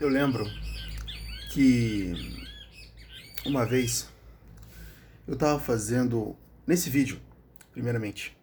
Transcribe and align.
Eu 0.00 0.08
lembro 0.08 0.46
que 1.50 2.14
uma 3.44 3.66
vez 3.66 4.08
eu 5.28 5.34
estava 5.34 5.60
fazendo 5.60 6.34
nesse 6.66 6.88
vídeo, 6.88 7.20
primeiramente, 7.70 8.34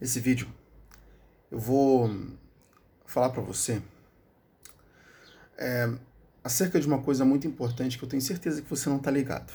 esse 0.00 0.18
vídeo, 0.18 0.52
eu 1.52 1.60
vou 1.60 2.10
falar 3.06 3.30
para 3.30 3.40
você 3.40 3.80
é, 5.56 5.88
acerca 6.42 6.80
de 6.80 6.86
uma 6.88 7.00
coisa 7.00 7.24
muito 7.24 7.46
importante 7.46 7.96
que 7.96 8.02
eu 8.02 8.08
tenho 8.08 8.20
certeza 8.20 8.60
que 8.60 8.68
você 8.68 8.88
não 8.88 8.96
está 8.96 9.12
ligado. 9.12 9.52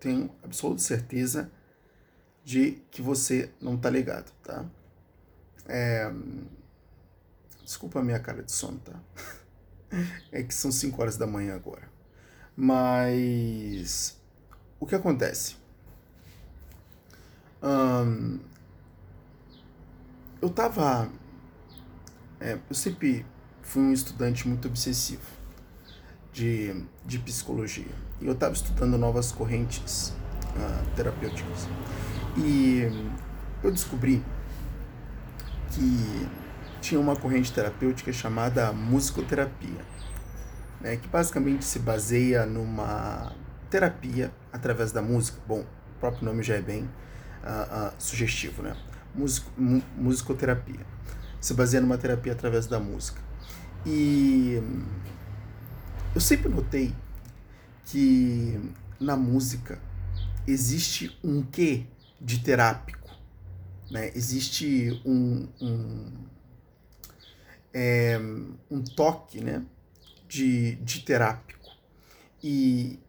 Tenho 0.00 0.34
absoluta 0.42 0.80
certeza 0.80 1.52
de 2.42 2.82
que 2.90 3.02
você 3.02 3.50
não 3.60 3.74
está 3.74 3.90
ligado, 3.90 4.32
tá? 4.42 4.64
É, 5.66 6.10
Desculpa 7.64 8.00
a 8.00 8.02
minha 8.02 8.20
cara 8.20 8.42
de 8.42 8.52
sono, 8.52 8.78
tá? 8.78 9.00
É 10.32 10.42
que 10.42 10.52
são 10.52 10.72
5 10.72 11.00
horas 11.00 11.16
da 11.16 11.26
manhã 11.26 11.54
agora. 11.54 11.88
Mas 12.56 14.20
o 14.80 14.86
que 14.86 14.94
acontece? 14.94 15.56
eu 20.42 20.50
tava. 20.50 21.08
É, 22.38 22.58
eu 22.68 22.74
sempre 22.74 23.24
fui 23.62 23.80
um 23.80 23.92
estudante 23.92 24.46
muito 24.46 24.68
obsessivo 24.68 25.22
de, 26.30 26.84
de 27.06 27.18
psicologia. 27.20 27.94
E 28.20 28.26
eu 28.26 28.34
tava 28.34 28.52
estudando 28.52 28.98
novas 28.98 29.32
correntes 29.32 30.08
uh, 30.10 30.94
terapêuticas. 30.94 31.66
E 32.36 32.82
eu 33.62 33.72
descobri 33.72 34.22
que 35.70 36.28
tinha 36.84 37.00
uma 37.00 37.16
corrente 37.16 37.50
terapêutica 37.50 38.12
chamada 38.12 38.70
musicoterapia, 38.70 39.80
né, 40.82 40.96
que 40.96 41.08
basicamente 41.08 41.64
se 41.64 41.78
baseia 41.78 42.44
numa 42.44 43.32
terapia 43.70 44.30
através 44.52 44.92
da 44.92 45.00
música. 45.00 45.40
Bom, 45.48 45.60
o 45.60 45.98
próprio 45.98 46.26
nome 46.26 46.42
já 46.42 46.56
é 46.56 46.60
bem 46.60 46.82
uh, 46.82 47.88
uh, 47.88 47.92
sugestivo, 47.98 48.62
né? 48.62 48.76
Musico, 49.14 49.50
musicoterapia. 49.96 50.80
Se 51.40 51.54
baseia 51.54 51.80
numa 51.80 51.96
terapia 51.96 52.32
através 52.32 52.66
da 52.66 52.78
música. 52.78 53.20
E 53.86 54.62
eu 56.14 56.20
sempre 56.20 56.50
notei 56.50 56.94
que 57.86 58.60
na 59.00 59.16
música 59.16 59.78
existe 60.46 61.18
um 61.24 61.42
quê 61.42 61.86
de 62.20 62.40
terápico, 62.40 63.08
né? 63.90 64.10
Existe 64.14 65.00
um, 65.06 65.48
um 65.60 66.33
é, 67.74 68.16
um 68.70 68.82
toque 68.82 69.40
né, 69.40 69.64
de, 70.28 70.76
de 70.76 71.00
terápico. 71.00 71.68
E 72.42 73.00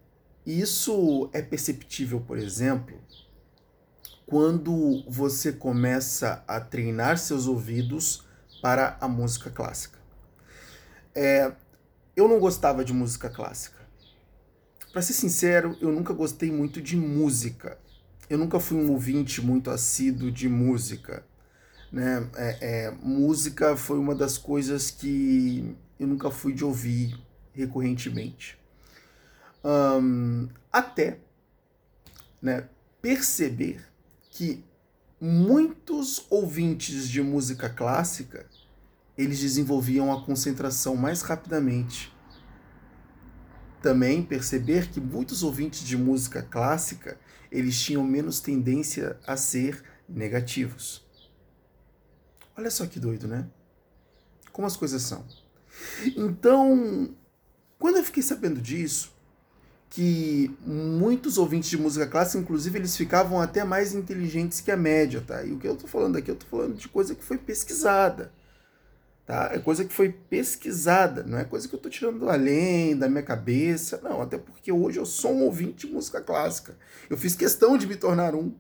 isso 0.46 1.30
é 1.32 1.42
perceptível, 1.42 2.20
por 2.20 2.38
exemplo, 2.38 3.00
quando 4.26 5.04
você 5.08 5.54
começa 5.54 6.44
a 6.48 6.60
treinar 6.60 7.18
seus 7.20 7.46
ouvidos 7.46 8.26
para 8.62 8.98
a 9.00 9.08
música 9.08 9.52
clássica. 9.52 10.00
É, 11.14 11.54
eu 12.16 12.28
não 12.28 12.40
gostava 12.40 12.84
de 12.84 12.92
música 12.92 13.30
clássica. 13.30 13.86
Para 14.92 15.02
ser 15.02 15.14
sincero, 15.14 15.78
eu 15.82 15.92
nunca 15.92 16.14
gostei 16.14 16.52
muito 16.52 16.82
de 16.82 16.96
música. 16.96 17.78
Eu 18.30 18.38
nunca 18.38 18.60
fui 18.60 18.78
um 18.78 18.92
ouvinte 18.92 19.42
muito 19.42 19.70
assíduo 19.70 20.32
de 20.32 20.50
música. 20.50 21.24
Né? 21.96 22.30
É, 22.36 22.58
é, 22.60 22.92
música 23.02 23.78
foi 23.78 23.98
uma 23.98 24.14
das 24.14 24.38
coisas 24.38 24.92
que 24.92 25.74
eu 25.98 26.06
nunca 26.06 26.30
fui 26.30 26.52
de 26.52 26.66
ouvir 26.66 27.18
recorrentemente. 27.54 28.60
Um, 29.64 30.50
até 30.70 31.20
né, 32.42 32.68
perceber 33.02 33.82
que 34.30 34.62
muitos 35.22 36.26
ouvintes 36.30 37.08
de 37.08 37.22
música 37.22 37.70
clássica 37.70 38.46
eles 39.18 39.40
desenvolviam 39.40 40.12
a 40.12 40.22
concentração 40.22 40.98
mais 40.98 41.22
rapidamente. 41.22 42.14
Também 43.82 44.22
perceber 44.22 44.90
que 44.90 45.00
muitos 45.00 45.44
ouvintes 45.44 45.82
de 45.88 45.96
música 45.96 46.42
clássica 46.42 47.18
eles 47.50 47.80
tinham 47.80 48.04
menos 48.04 48.42
tendência 48.42 49.18
a 49.26 49.38
ser 49.38 49.82
negativos. 50.10 51.05
Olha 52.58 52.72
só 52.72 52.86
que 52.86 53.00
doido, 53.00 53.28
né? 53.28 53.48
Como 54.52 54.66
as 54.66 54.78
coisas 54.78 55.02
são. 55.02 55.26
Então, 56.16 57.10
quando 57.78 57.98
eu 57.98 58.04
fiquei 58.04 58.24
sabendo 58.24 58.62
disso, 58.62 59.14
que 59.90 60.56
muitos 60.66 61.38
ouvintes 61.38 61.70
de 61.70 61.78
música 61.78 62.08
clássica, 62.08 62.40
inclusive, 62.40 62.80
eles 62.80 62.96
ficavam 62.96 63.42
até 63.42 63.64
mais 63.64 63.94
inteligentes 63.94 64.62
que 64.62 64.72
a 64.72 64.78
média, 64.78 65.24
tá? 65.26 65.44
E 65.44 65.52
o 65.52 65.58
que 65.58 65.68
eu 65.68 65.76
tô 65.76 65.88
falando 65.88 66.18
aqui, 66.18 66.32
eu 66.32 66.36
tô 66.36 66.46
falando 66.46 66.76
de 66.76 66.88
coisa 66.88 67.16
que 67.16 67.24
foi 67.24 67.38
pesquisada, 67.38 68.32
tá? 69.26 69.52
É 69.54 69.60
coisa 69.60 69.86
que 69.86 69.94
foi 69.94 70.10
pesquisada, 70.10 71.24
não 71.24 71.38
é 71.38 71.44
coisa 71.44 71.68
que 71.68 71.76
eu 71.76 71.80
tô 71.80 71.90
tirando 71.90 72.30
além 72.30 72.98
da 72.98 73.08
minha 73.08 73.24
cabeça, 73.24 74.00
não, 74.04 74.22
até 74.22 74.38
porque 74.38 74.72
hoje 74.72 75.00
eu 75.00 75.06
sou 75.06 75.34
um 75.34 75.44
ouvinte 75.44 75.88
de 75.88 75.94
música 75.94 76.22
clássica. 76.22 76.78
Eu 77.10 77.18
fiz 77.18 77.36
questão 77.36 77.78
de 77.78 77.88
me 77.88 77.96
tornar 77.96 78.36
um, 78.36 78.54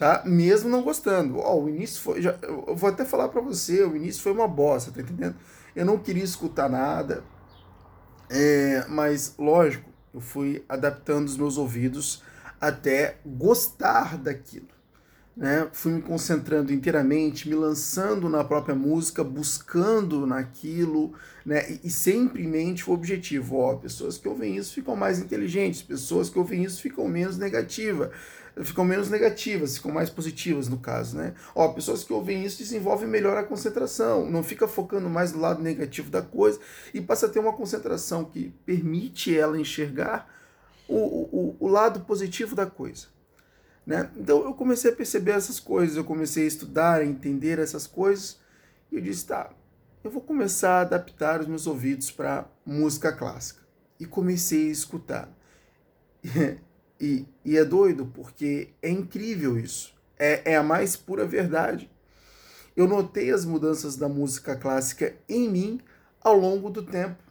tá? 0.00 0.22
Mesmo 0.24 0.70
não 0.70 0.80
gostando. 0.80 1.38
Ó, 1.40 1.54
oh, 1.54 1.64
o 1.64 1.68
início 1.68 2.00
foi, 2.00 2.22
já, 2.22 2.34
eu 2.40 2.74
vou 2.74 2.88
até 2.88 3.04
falar 3.04 3.28
para 3.28 3.42
você, 3.42 3.84
o 3.84 3.94
início 3.94 4.22
foi 4.22 4.32
uma 4.32 4.48
bosta, 4.48 4.90
tá 4.90 5.02
entendendo? 5.02 5.36
Eu 5.76 5.84
não 5.84 5.98
queria 5.98 6.24
escutar 6.24 6.70
nada, 6.70 7.22
é, 8.30 8.86
mas 8.88 9.34
lógico, 9.38 9.90
eu 10.14 10.20
fui 10.22 10.64
adaptando 10.66 11.28
os 11.28 11.36
meus 11.36 11.58
ouvidos 11.58 12.22
até 12.58 13.18
gostar 13.26 14.16
daquilo. 14.16 14.68
Né? 15.36 15.68
Fui 15.70 15.92
me 15.92 16.02
concentrando 16.02 16.72
inteiramente, 16.72 17.46
me 17.46 17.54
lançando 17.54 18.26
na 18.26 18.42
própria 18.42 18.74
música, 18.74 19.22
buscando 19.22 20.26
naquilo, 20.26 21.12
né? 21.46 21.70
E, 21.70 21.80
e 21.84 21.90
sempre 21.90 22.42
em 22.42 22.48
mente 22.48 22.88
o 22.88 22.92
objetivo. 22.92 23.56
Ó, 23.56 23.76
pessoas 23.76 24.18
que 24.18 24.28
ouvem 24.28 24.56
isso 24.56 24.74
ficam 24.74 24.96
mais 24.96 25.18
inteligentes, 25.18 25.82
pessoas 25.82 26.28
que 26.28 26.38
ouvem 26.38 26.64
isso 26.64 26.82
ficam 26.82 27.06
menos 27.08 27.38
negativas 27.38 28.10
ficam 28.64 28.84
menos 28.84 29.08
negativas, 29.08 29.76
ficam 29.76 29.90
mais 29.90 30.10
positivas 30.10 30.68
no 30.68 30.78
caso, 30.78 31.16
né? 31.16 31.34
Ó, 31.54 31.68
pessoas 31.68 32.04
que 32.04 32.12
ouvem 32.12 32.44
isso 32.44 32.58
desenvolvem 32.58 33.08
melhor 33.08 33.36
a 33.36 33.44
concentração, 33.44 34.30
não 34.30 34.42
fica 34.42 34.68
focando 34.68 35.08
mais 35.08 35.32
no 35.32 35.40
lado 35.40 35.62
negativo 35.62 36.10
da 36.10 36.22
coisa 36.22 36.60
e 36.92 37.00
passa 37.00 37.26
a 37.26 37.28
ter 37.28 37.38
uma 37.38 37.52
concentração 37.52 38.24
que 38.24 38.50
permite 38.64 39.36
ela 39.36 39.58
enxergar 39.58 40.28
o, 40.88 40.96
o, 40.96 41.56
o 41.60 41.68
lado 41.68 42.00
positivo 42.00 42.54
da 42.54 42.66
coisa. 42.66 43.06
Né? 43.86 44.10
Então 44.16 44.44
eu 44.44 44.54
comecei 44.54 44.90
a 44.90 44.96
perceber 44.96 45.32
essas 45.32 45.58
coisas, 45.58 45.96
eu 45.96 46.04
comecei 46.04 46.44
a 46.44 46.48
estudar, 46.48 47.00
a 47.00 47.04
entender 47.04 47.58
essas 47.58 47.86
coisas 47.86 48.38
e 48.90 48.96
eu 48.96 49.00
disse, 49.00 49.26
tá, 49.26 49.50
eu 50.02 50.10
vou 50.10 50.22
começar 50.22 50.78
a 50.78 50.80
adaptar 50.80 51.40
os 51.40 51.46
meus 51.46 51.66
ouvidos 51.66 52.10
para 52.10 52.46
música 52.64 53.12
clássica. 53.12 53.60
E 53.98 54.06
comecei 54.06 54.68
a 54.68 54.72
escutar. 54.72 55.28
E, 57.00 57.26
e 57.44 57.56
é 57.56 57.64
doido 57.64 58.06
porque 58.06 58.74
é 58.82 58.90
incrível 58.90 59.58
isso. 59.58 59.94
É, 60.18 60.52
é 60.52 60.56
a 60.56 60.62
mais 60.62 60.96
pura 60.96 61.26
verdade. 61.26 61.90
Eu 62.76 62.86
notei 62.86 63.32
as 63.32 63.44
mudanças 63.44 63.96
da 63.96 64.08
música 64.08 64.54
clássica 64.54 65.16
em 65.28 65.48
mim 65.48 65.80
ao 66.20 66.36
longo 66.36 66.68
do 66.68 66.82
tempo. 66.82 67.22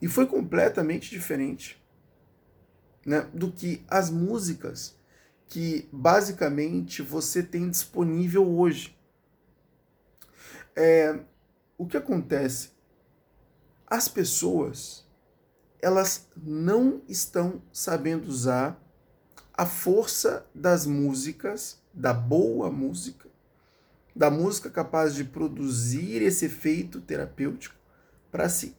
E 0.00 0.08
foi 0.08 0.26
completamente 0.26 1.10
diferente 1.10 1.80
né, 3.04 3.28
do 3.32 3.52
que 3.52 3.84
as 3.86 4.10
músicas 4.10 4.96
que 5.46 5.88
basicamente 5.92 7.02
você 7.02 7.42
tem 7.42 7.68
disponível 7.68 8.48
hoje. 8.48 8.96
É, 10.74 11.20
o 11.76 11.86
que 11.86 11.96
acontece? 11.96 12.70
As 13.86 14.08
pessoas 14.08 15.06
elas 15.82 16.28
não 16.36 17.02
estão 17.08 17.60
sabendo 17.72 18.28
usar 18.28 18.80
a 19.52 19.66
força 19.66 20.46
das 20.54 20.86
músicas, 20.86 21.82
da 21.92 22.14
boa 22.14 22.70
música, 22.70 23.28
da 24.14 24.30
música 24.30 24.70
capaz 24.70 25.12
de 25.12 25.24
produzir 25.24 26.22
esse 26.22 26.46
efeito 26.46 27.00
terapêutico 27.00 27.74
para 28.30 28.48
si. 28.48 28.76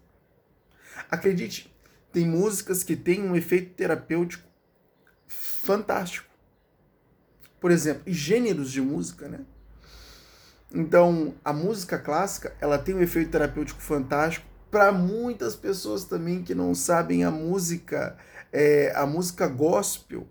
Acredite, 1.12 1.72
tem 2.12 2.26
músicas 2.26 2.84
que 2.84 2.96
têm 2.96 3.22
um 3.22 3.36
efeito 3.36 3.74
terapêutico 3.74 4.48
fantástico. 5.28 6.28
Por 7.60 7.70
exemplo, 7.70 8.04
gêneros 8.08 8.72
de 8.72 8.82
música, 8.82 9.28
né? 9.28 9.42
Então, 10.72 11.36
a 11.44 11.54
música 11.54 12.00
clássica, 12.00 12.56
ela 12.60 12.80
tem 12.80 12.96
um 12.96 13.02
efeito 13.02 13.32
terapêutico 13.32 13.82
fantástico 13.82 14.53
para 14.74 14.92
muitas 14.92 15.56
pessoas 15.56 16.04
também 16.04 16.44
que 16.44 16.54
não 16.54 16.74
sabem 16.74 17.24
a 17.24 17.32
música, 17.32 18.18
é, 18.52 18.92
a 18.96 19.06
música 19.06 19.48
gospel. 19.48 20.28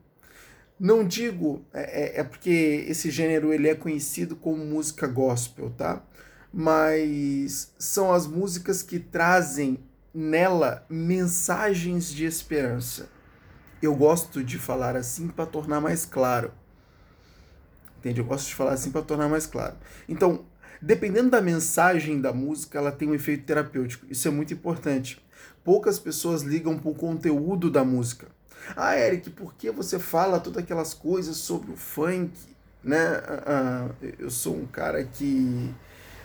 Não 0.79 1.07
digo, 1.07 1.65
é, 1.73 2.19
é, 2.19 2.21
é 2.21 2.25
porque 2.25 2.85
esse 2.89 3.09
gênero 3.09 3.55
ele 3.55 3.69
é 3.69 3.75
conhecido 3.75 4.35
como 4.35 4.65
música 4.65 5.07
gospel, 5.07 5.71
tá? 5.71 6.03
mas 6.53 7.73
são 7.79 8.13
as 8.13 8.27
músicas 8.27 8.83
que 8.83 8.99
trazem 8.99 9.79
nela 10.13 10.85
mensagens 10.89 12.13
de 12.13 12.27
esperança. 12.27 13.09
Eu 13.81 13.95
gosto 13.97 14.45
de 14.45 14.59
falar 14.59 14.95
assim 14.95 15.29
para 15.29 15.47
tornar 15.47 15.81
mais 15.81 16.05
claro. 16.05 16.53
Entende? 17.99 18.21
Eu 18.21 18.27
gosto 18.27 18.49
de 18.49 18.55
falar 18.55 18.73
assim 18.73 18.91
para 18.91 19.03
tornar 19.03 19.29
mais 19.29 19.47
claro. 19.47 19.77
Então, 20.09 20.45
dependendo 20.83 21.31
da 21.31 21.41
mensagem 21.41 22.21
da 22.21 22.33
música, 22.33 22.79
ela 22.79 22.91
tem 22.91 23.09
um 23.09 23.15
efeito 23.15 23.45
terapêutico. 23.45 24.05
Isso 24.11 24.27
é 24.27 24.31
muito 24.31 24.53
importante. 24.53 25.23
Poucas 25.65 25.99
pessoas 25.99 26.43
ligam 26.43 26.77
para 26.77 26.91
o 26.91 26.95
conteúdo 26.95 27.71
da 27.71 27.85
música. 27.85 28.27
Ah, 28.77 28.99
Eric, 28.99 29.31
por 29.31 29.55
que 29.55 29.71
você 29.71 29.99
fala 29.99 30.41
todas 30.41 30.63
aquelas 30.63 30.93
coisas 30.93 31.37
sobre 31.37 31.71
o 31.71 31.77
funk? 31.77 32.33
Né? 32.83 32.99
Ah, 32.99 33.43
ah 33.47 33.89
eu 34.19 34.29
sou 34.29 34.57
um 34.57 34.67
cara 34.67 35.05
que 35.05 35.73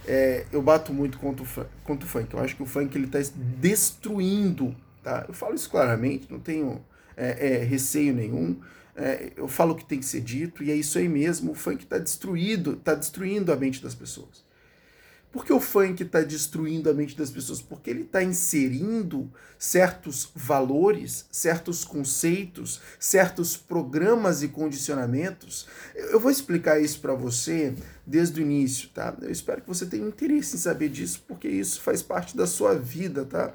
é, 0.07 0.45
eu 0.51 0.61
bato 0.61 0.91
muito 0.91 1.19
contra 1.19 1.43
o, 1.43 1.65
contra 1.83 2.05
o 2.05 2.09
funk. 2.09 2.33
Eu 2.33 2.39
acho 2.39 2.55
que 2.55 2.63
o 2.63 2.65
funk 2.65 2.97
ele 2.97 3.05
está 3.05 3.19
destruindo. 3.59 4.75
Tá? 5.03 5.25
Eu 5.27 5.33
falo 5.35 5.53
isso 5.53 5.69
claramente, 5.69 6.27
não 6.31 6.39
tenho 6.39 6.83
é, 7.15 7.55
é, 7.55 7.63
receio 7.63 8.13
nenhum. 8.13 8.59
É, 8.95 9.31
eu 9.37 9.47
falo 9.47 9.73
o 9.73 9.75
que 9.75 9.85
tem 9.85 9.99
que 9.99 10.05
ser 10.05 10.21
dito 10.21 10.63
e 10.63 10.71
é 10.71 10.75
isso 10.75 10.97
aí 10.97 11.07
mesmo. 11.07 11.51
O 11.51 11.55
funk 11.55 11.83
está 11.83 11.99
destruído, 11.99 12.73
está 12.73 12.95
destruindo 12.95 13.53
a 13.53 13.55
mente 13.55 13.83
das 13.83 13.93
pessoas. 13.93 14.46
Por 15.37 15.45
que 15.45 15.53
o 15.53 15.59
funk 15.59 16.01
está 16.01 16.21
destruindo 16.21 16.89
a 16.89 16.93
mente 16.95 17.15
das 17.15 17.29
pessoas? 17.29 17.61
Porque 17.61 17.91
ele 17.91 18.01
está 18.01 18.23
inserindo 18.23 19.31
certos 19.59 20.31
valores, 20.33 21.27
certos 21.31 21.85
conceitos, 21.85 22.81
certos 22.99 23.55
programas 23.55 24.41
e 24.41 24.47
condicionamentos. 24.47 25.67
Eu 25.95 26.19
vou 26.19 26.31
explicar 26.31 26.81
isso 26.81 26.99
para 27.01 27.13
você 27.13 27.75
desde 28.03 28.41
o 28.41 28.43
início, 28.43 28.89
tá? 28.89 29.15
Eu 29.21 29.29
espero 29.29 29.61
que 29.61 29.67
você 29.67 29.85
tenha 29.85 30.07
interesse 30.07 30.55
em 30.55 30.59
saber 30.59 30.89
disso, 30.89 31.23
porque 31.27 31.47
isso 31.47 31.81
faz 31.81 32.01
parte 32.01 32.35
da 32.35 32.47
sua 32.47 32.73
vida, 32.73 33.23
tá? 33.23 33.53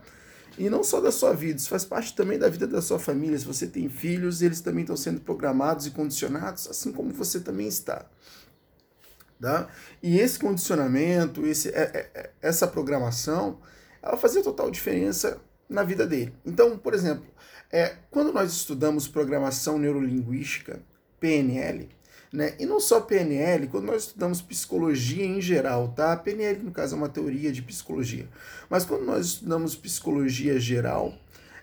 E 0.56 0.70
não 0.70 0.84
só 0.84 1.00
da 1.00 1.10
sua 1.10 1.34
vida, 1.34 1.58
isso 1.58 1.68
faz 1.68 1.84
parte 1.84 2.14
também 2.14 2.38
da 2.38 2.48
vida 2.48 2.68
da 2.68 2.80
sua 2.80 3.00
família. 3.00 3.36
Se 3.36 3.44
você 3.44 3.66
tem 3.66 3.88
filhos, 3.88 4.40
eles 4.40 4.60
também 4.60 4.82
estão 4.82 4.96
sendo 4.96 5.20
programados 5.20 5.84
e 5.86 5.90
condicionados, 5.90 6.68
assim 6.68 6.92
como 6.92 7.12
você 7.12 7.40
também 7.40 7.66
está. 7.66 8.06
Tá? 9.42 9.66
E 10.00 10.20
esse 10.20 10.38
condicionamento, 10.38 11.44
esse, 11.44 11.68
é, 11.70 11.82
é, 11.82 12.10
é, 12.14 12.30
essa 12.40 12.64
programação, 12.64 13.58
ela 14.00 14.16
fazia 14.16 14.40
total 14.40 14.70
diferença 14.70 15.40
na 15.68 15.82
vida 15.82 16.06
dele. 16.06 16.32
Então, 16.46 16.78
por 16.78 16.94
exemplo, 16.94 17.26
é, 17.72 17.96
quando 18.08 18.32
nós 18.32 18.52
estudamos 18.52 19.08
programação 19.08 19.80
neurolinguística, 19.80 20.80
PNL, 21.18 21.88
né? 22.32 22.54
E 22.58 22.64
não 22.64 22.78
só 22.78 23.00
PNL, 23.00 23.66
quando 23.66 23.86
nós 23.86 24.04
estudamos 24.04 24.40
psicologia 24.40 25.24
em 25.24 25.40
geral, 25.40 25.88
tá? 25.88 26.16
PNL, 26.16 26.62
no 26.62 26.70
caso, 26.70 26.94
é 26.94 26.98
uma 26.98 27.08
teoria 27.08 27.50
de 27.50 27.62
psicologia. 27.62 28.28
Mas 28.70 28.84
quando 28.84 29.04
nós 29.04 29.26
estudamos 29.26 29.74
psicologia 29.74 30.58
geral, 30.60 31.18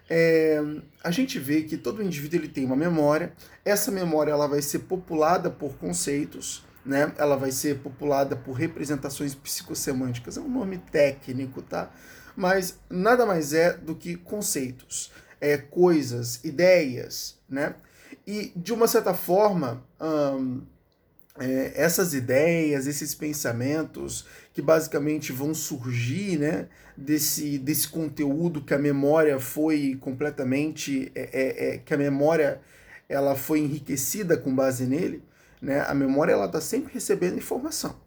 é, 0.09 0.61
a 1.03 1.11
gente 1.11 1.39
vê 1.39 1.61
que 1.61 1.77
todo 1.77 2.03
indivíduo 2.03 2.39
ele 2.39 2.49
tem 2.49 2.65
uma 2.65 2.75
memória. 2.75 3.31
Essa 3.63 3.89
memória 3.89 4.31
ela 4.31 4.47
vai 4.47 4.61
ser 4.61 4.79
populada 4.79 5.49
por 5.49 5.77
conceitos, 5.77 6.63
né? 6.89 7.13
Ela 7.19 7.37
vai 7.37 7.51
ser 7.51 7.77
populada 7.79 8.35
por 8.35 8.53
representações 8.53 9.35
psicossemânticas, 9.35 10.37
é 10.37 10.41
um 10.41 10.49
nome 10.49 10.79
técnico, 10.91 11.61
tá? 11.61 11.91
Mas 12.35 12.79
nada 12.89 13.27
mais 13.27 13.53
é 13.53 13.73
do 13.73 13.93
que 13.95 14.15
conceitos, 14.15 15.11
é, 15.39 15.55
coisas, 15.55 16.43
ideias, 16.43 17.37
né? 17.47 17.75
E 18.25 18.51
de 18.55 18.73
uma 18.73 18.87
certa 18.87 19.13
forma, 19.13 19.83
hum, 20.01 20.63
é, 21.39 21.73
essas 21.75 22.15
ideias, 22.15 22.87
esses 22.87 23.13
pensamentos 23.13 24.25
que 24.51 24.61
basicamente 24.61 25.31
vão 25.31 25.53
surgir 25.53 26.39
né, 26.39 26.67
desse, 26.97 27.59
desse 27.59 27.87
conteúdo 27.87 28.61
que 28.61 28.73
a 28.73 28.79
memória 28.79 29.39
foi 29.39 29.95
completamente, 30.01 31.11
é, 31.13 31.29
é, 31.31 31.75
é 31.75 31.77
que 31.77 31.93
a 31.93 31.97
memória 31.97 32.59
ela 33.07 33.35
foi 33.35 33.59
enriquecida 33.59 34.35
com 34.35 34.53
base 34.53 34.85
nele, 34.85 35.23
né? 35.61 35.81
A 35.81 35.93
memória 35.93 36.33
ela 36.33 36.45
está 36.45 36.61
sempre 36.61 36.93
recebendo 36.93 37.37
informação. 37.37 37.99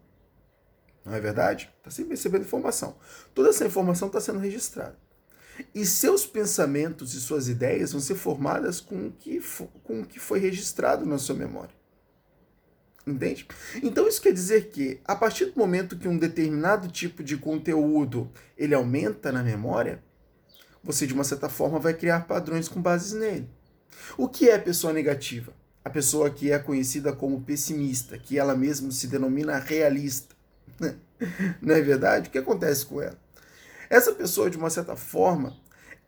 Não 1.05 1.13
é 1.13 1.19
verdade? 1.19 1.69
Está 1.79 1.91
sempre 1.91 2.11
recebendo 2.11 2.43
informação. 2.43 2.95
Toda 3.33 3.49
essa 3.49 3.65
informação 3.65 4.07
está 4.07 4.21
sendo 4.21 4.39
registrada. 4.39 4.97
E 5.73 5.85
seus 5.85 6.25
pensamentos 6.25 7.13
e 7.13 7.21
suas 7.21 7.47
ideias 7.47 7.91
vão 7.91 8.01
ser 8.01 8.15
formadas 8.15 8.79
com 8.79 9.07
o 9.07 9.11
que, 9.11 9.41
com 9.83 10.01
o 10.01 10.05
que 10.05 10.19
foi 10.19 10.39
registrado 10.39 11.05
na 11.05 11.17
sua 11.17 11.35
memória. 11.35 11.75
Entende? 13.05 13.45
Então 13.83 14.07
isso 14.07 14.21
quer 14.21 14.31
dizer 14.31 14.69
que 14.69 15.01
a 15.03 15.15
partir 15.15 15.47
do 15.47 15.59
momento 15.59 15.97
que 15.97 16.07
um 16.07 16.17
determinado 16.17 16.87
tipo 16.87 17.21
de 17.21 17.35
conteúdo 17.35 18.31
ele 18.57 18.73
aumenta 18.73 19.29
na 19.29 19.43
memória, 19.43 20.01
você 20.81 21.05
de 21.05 21.13
uma 21.13 21.25
certa 21.25 21.49
forma 21.49 21.79
vai 21.79 21.93
criar 21.93 22.25
padrões 22.27 22.69
com 22.69 22.81
bases 22.81 23.11
nele. 23.11 23.49
O 24.17 24.29
que 24.29 24.49
é 24.49 24.57
pessoa 24.57 24.93
negativa? 24.93 25.53
A 25.83 25.89
pessoa 25.89 26.29
que 26.29 26.51
é 26.51 26.59
conhecida 26.59 27.13
como 27.13 27.41
pessimista, 27.41 28.17
que 28.17 28.37
ela 28.37 28.55
mesma 28.55 28.91
se 28.91 29.07
denomina 29.07 29.59
realista. 29.59 30.35
Não 31.61 31.75
é 31.75 31.81
verdade? 31.81 32.29
O 32.29 32.31
que 32.31 32.37
acontece 32.37 32.85
com 32.85 33.01
ela? 33.01 33.17
Essa 33.89 34.13
pessoa, 34.13 34.49
de 34.49 34.57
uma 34.57 34.69
certa 34.69 34.95
forma, 34.95 35.55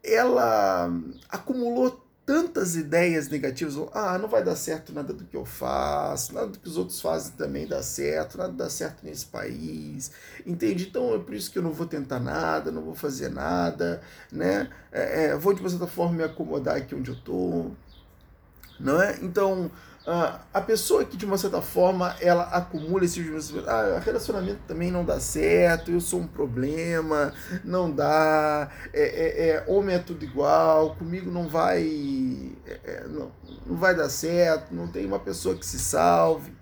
ela 0.03 0.89
acumulou 1.29 2.05
tantas 2.25 2.75
ideias 2.75 3.29
negativas. 3.29 3.75
Ah, 3.93 4.17
não 4.17 4.27
vai 4.27 4.43
dar 4.43 4.55
certo 4.55 4.91
nada 4.91 5.13
do 5.13 5.23
que 5.23 5.37
eu 5.37 5.45
faço, 5.45 6.33
nada 6.33 6.47
do 6.47 6.59
que 6.59 6.67
os 6.67 6.77
outros 6.77 6.99
fazem 6.99 7.33
também 7.33 7.67
dá 7.67 7.83
certo, 7.83 8.37
nada 8.37 8.51
dá 8.51 8.69
certo 8.69 9.05
nesse 9.05 9.25
país, 9.25 10.11
entende? 10.45 10.87
Então 10.87 11.13
é 11.13 11.19
por 11.19 11.33
isso 11.35 11.51
que 11.51 11.59
eu 11.59 11.63
não 11.63 11.71
vou 11.71 11.85
tentar 11.85 12.19
nada, 12.19 12.71
não 12.71 12.81
vou 12.81 12.95
fazer 12.95 13.29
nada, 13.29 14.01
né? 14.31 14.69
É, 14.91 15.25
é, 15.25 15.35
vou 15.37 15.53
de 15.53 15.61
uma 15.61 15.69
certa 15.69 15.87
forma 15.87 16.17
me 16.17 16.23
acomodar 16.23 16.77
aqui 16.77 16.95
onde 16.95 17.11
eu 17.11 17.15
estou 17.15 17.75
não 18.79 19.01
é? 19.01 19.17
Então, 19.21 19.71
a 20.53 20.61
pessoa 20.61 21.03
que 21.03 21.17
de 21.17 21.25
uma 21.25 21.37
certa 21.37 21.61
forma 21.61 22.15
ela 22.21 22.43
acumula 22.43 23.03
esse 23.03 23.21
ah, 23.65 23.99
relacionamento 24.03 24.59
também 24.67 24.91
não 24.91 25.03
dá 25.03 25.19
certo, 25.19 25.89
eu 25.89 25.99
sou 25.99 26.19
um 26.19 26.27
problema, 26.27 27.33
não 27.63 27.89
dá, 27.89 28.69
é, 28.93 29.01
é, 29.01 29.49
é 29.49 29.65
homem 29.67 29.95
é 29.95 29.99
tudo 29.99 30.23
igual, 30.23 30.95
comigo 30.95 31.31
não 31.31 31.47
vai, 31.47 31.81
é, 32.67 32.79
é, 32.83 33.07
não, 33.07 33.31
não 33.65 33.75
vai 33.77 33.95
dar 33.95 34.09
certo, 34.09 34.75
não 34.75 34.87
tem 34.87 35.05
uma 35.05 35.19
pessoa 35.19 35.55
que 35.55 35.65
se 35.65 35.79
salve, 35.79 36.53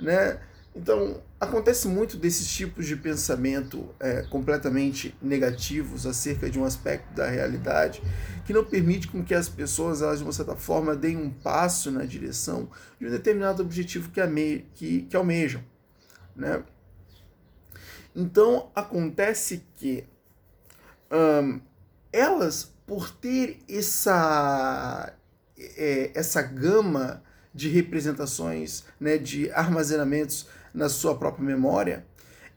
né? 0.00 0.40
Então, 0.74 1.22
acontece 1.40 1.86
muito 1.86 2.16
desses 2.16 2.48
tipos 2.48 2.86
de 2.86 2.96
pensamento 2.96 3.94
é, 4.00 4.22
completamente 4.22 5.14
negativos 5.22 6.06
acerca 6.06 6.50
de 6.50 6.58
um 6.58 6.64
aspecto 6.64 7.14
da 7.14 7.28
realidade 7.28 8.02
que 8.44 8.52
não 8.52 8.64
permite 8.64 9.08
com 9.08 9.22
que 9.22 9.34
as 9.34 9.48
pessoas, 9.48 10.02
elas, 10.02 10.18
de 10.18 10.24
uma 10.24 10.32
certa 10.32 10.56
forma, 10.56 10.96
deem 10.96 11.16
um 11.16 11.30
passo 11.30 11.90
na 11.90 12.04
direção 12.04 12.68
de 12.98 13.06
um 13.06 13.10
determinado 13.10 13.62
objetivo 13.62 14.10
que, 14.10 14.20
ame, 14.20 14.66
que, 14.74 15.02
que 15.02 15.16
almejam. 15.16 15.62
Né? 16.34 16.62
Então, 18.16 18.70
acontece 18.74 19.64
que 19.76 20.04
hum, 21.12 21.60
elas, 22.12 22.72
por 22.86 23.10
ter 23.10 23.58
essa, 23.68 25.12
é, 25.56 26.10
essa 26.14 26.42
gama 26.42 27.22
de 27.54 27.68
representações, 27.68 28.84
né, 28.98 29.18
de 29.18 29.50
armazenamentos 29.52 30.46
na 30.72 30.88
sua 30.88 31.16
própria 31.16 31.44
memória, 31.44 32.04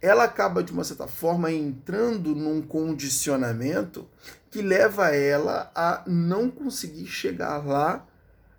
ela 0.01 0.23
acaba, 0.23 0.63
de 0.63 0.71
uma 0.71 0.83
certa 0.83 1.07
forma, 1.07 1.51
entrando 1.51 2.33
num 2.35 2.61
condicionamento 2.61 4.07
que 4.49 4.61
leva 4.61 5.15
ela 5.15 5.71
a 5.75 6.03
não 6.07 6.49
conseguir 6.49 7.05
chegar 7.05 7.65
lá 7.65 8.05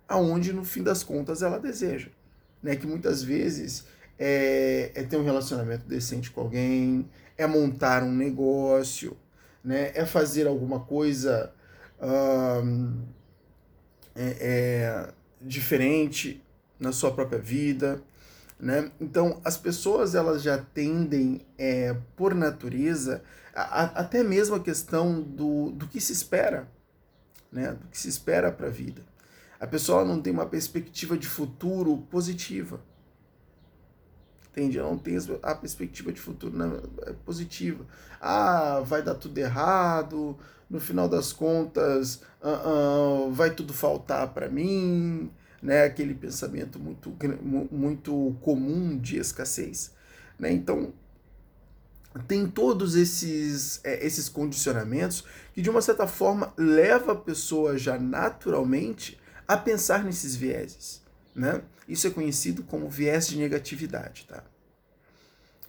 aonde, 0.07 0.53
no 0.53 0.63
fim 0.63 0.81
das 0.81 1.03
contas, 1.03 1.41
ela 1.41 1.59
deseja. 1.59 2.09
Né? 2.61 2.75
Que 2.75 2.87
muitas 2.87 3.21
vezes 3.21 3.85
é, 4.17 4.91
é 4.95 5.03
ter 5.03 5.17
um 5.17 5.23
relacionamento 5.23 5.85
decente 5.85 6.31
com 6.31 6.41
alguém, 6.41 7.09
é 7.37 7.45
montar 7.45 8.03
um 8.03 8.11
negócio, 8.11 9.17
né? 9.63 9.91
é 9.93 10.05
fazer 10.05 10.47
alguma 10.47 10.79
coisa 10.79 11.51
hum, 12.63 13.01
é, 14.15 14.37
é, 14.39 15.09
diferente 15.41 16.41
na 16.79 16.91
sua 16.91 17.11
própria 17.11 17.39
vida, 17.39 18.01
né? 18.63 18.89
Então, 18.99 19.41
as 19.43 19.57
pessoas 19.57 20.15
elas 20.15 20.41
já 20.41 20.57
tendem, 20.57 21.45
é, 21.57 21.93
por 22.15 22.33
natureza, 22.33 23.21
a, 23.53 23.61
a, 23.61 23.83
até 23.99 24.23
mesmo 24.23 24.55
a 24.55 24.59
questão 24.59 25.21
do, 25.21 25.71
do 25.71 25.85
que 25.85 25.99
se 25.99 26.13
espera, 26.13 26.67
né? 27.51 27.73
do 27.73 27.87
que 27.89 27.97
se 27.97 28.07
espera 28.07 28.51
para 28.53 28.67
a 28.67 28.71
vida. 28.71 29.01
A 29.59 29.67
pessoa 29.67 30.05
não 30.05 30.21
tem 30.21 30.31
uma 30.31 30.45
perspectiva 30.45 31.17
de 31.17 31.27
futuro 31.27 31.97
positiva. 32.09 32.79
Entende? 34.49 34.79
Ela 34.79 34.89
não 34.89 34.97
tem 34.97 35.17
a 35.41 35.55
perspectiva 35.55 36.13
de 36.13 36.21
futuro 36.21 36.57
né, 36.57 36.79
é 37.05 37.13
positiva. 37.25 37.85
Ah, 38.21 38.81
vai 38.85 39.01
dar 39.03 39.15
tudo 39.15 39.37
errado, 39.37 40.37
no 40.69 40.79
final 40.79 41.09
das 41.09 41.33
contas, 41.33 42.21
uh, 42.41 43.27
uh, 43.27 43.31
vai 43.31 43.51
tudo 43.51 43.73
faltar 43.73 44.29
para 44.33 44.47
mim, 44.47 45.31
né, 45.63 45.85
aquele 45.85 46.13
pensamento 46.13 46.77
muito, 46.77 47.15
muito 47.71 48.35
comum 48.41 48.97
de 48.99 49.17
escassez. 49.17 49.93
Né? 50.37 50.51
Então, 50.51 50.93
tem 52.27 52.45
todos 52.45 52.95
esses, 52.95 53.79
é, 53.83 54.05
esses 54.05 54.27
condicionamentos 54.27 55.23
que, 55.53 55.61
de 55.61 55.69
uma 55.69 55.81
certa 55.81 56.05
forma, 56.05 56.53
leva 56.57 57.13
a 57.13 57.15
pessoa 57.15 57.77
já 57.77 57.97
naturalmente 57.97 59.17
a 59.47 59.55
pensar 59.55 60.03
nesses 60.03 60.35
vieses. 60.35 61.01
Né? 61.33 61.61
Isso 61.87 62.07
é 62.07 62.09
conhecido 62.09 62.63
como 62.63 62.89
viés 62.89 63.27
de 63.27 63.37
negatividade. 63.37 64.25
Tá? 64.27 64.43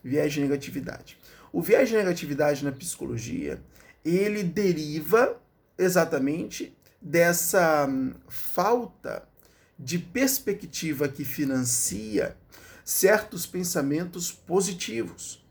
Viés 0.02 0.32
de 0.32 0.40
negatividade. 0.40 1.16
O 1.52 1.62
viés 1.62 1.88
de 1.88 1.94
negatividade 1.94 2.64
na 2.64 2.72
psicologia, 2.72 3.62
ele 4.04 4.42
deriva 4.42 5.40
exatamente 5.78 6.76
dessa 7.00 7.86
hum, 7.88 8.12
falta 8.28 9.22
de 9.78 9.98
perspectiva 9.98 11.08
que 11.08 11.24
financia 11.24 12.36
certos 12.84 13.46
pensamentos 13.46 14.30
positivos. 14.30 15.44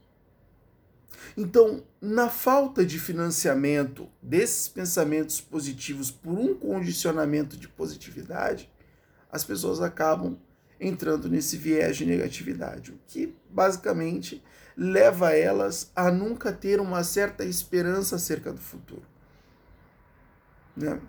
Então, 1.36 1.84
na 2.00 2.30
falta 2.30 2.86
de 2.86 3.00
financiamento 3.00 4.08
desses 4.22 4.68
pensamentos 4.68 5.42
positivos 5.42 6.12
por 6.12 6.38
um 6.38 6.53
condicionamento 6.53 7.58
de 7.58 7.68
positividade, 7.68 8.70
as 9.32 9.44
pessoas 9.44 9.82
acabam 9.82 10.38
entrando 10.80 11.30
nesse 11.30 11.58
viés 11.58 11.98
de 11.98 12.06
negatividade, 12.06 12.92
o 12.92 13.00
que 13.08 13.36
basicamente 13.50 14.44
leva 14.75 15.32
elas 15.32 15.92
a 15.96 16.12
nunca 16.12 16.51
ter 16.51 16.80
uma 16.80 17.03
certa 17.03 17.44
esperança 17.44 18.15
acerca 18.15 18.51
do 18.51 18.60
futuro. 18.60 19.06
Né? 20.75 21.00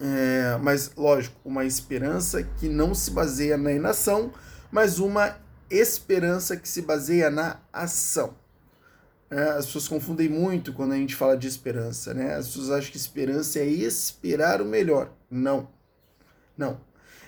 É, 0.00 0.56
mas, 0.62 0.92
lógico, 0.96 1.36
uma 1.44 1.64
esperança 1.64 2.42
que 2.42 2.68
não 2.68 2.94
se 2.94 3.10
baseia 3.10 3.58
na 3.58 3.70
inação, 3.70 4.32
mas 4.72 4.98
uma 4.98 5.36
esperança 5.70 6.56
que 6.56 6.68
se 6.68 6.80
baseia 6.80 7.30
na 7.30 7.60
ação. 7.70 8.34
É, 9.30 9.42
as 9.50 9.66
pessoas 9.66 9.86
confundem 9.86 10.28
muito 10.28 10.72
quando 10.72 10.92
a 10.92 10.96
gente 10.96 11.14
fala 11.14 11.36
de 11.36 11.46
esperança, 11.46 12.14
né? 12.14 12.34
As 12.34 12.46
pessoas 12.46 12.70
acham 12.70 12.90
que 12.90 12.96
esperança 12.96 13.60
é 13.60 13.66
esperar 13.66 14.60
o 14.62 14.64
melhor. 14.64 15.12
Não. 15.30 15.68
Não. 16.56 16.80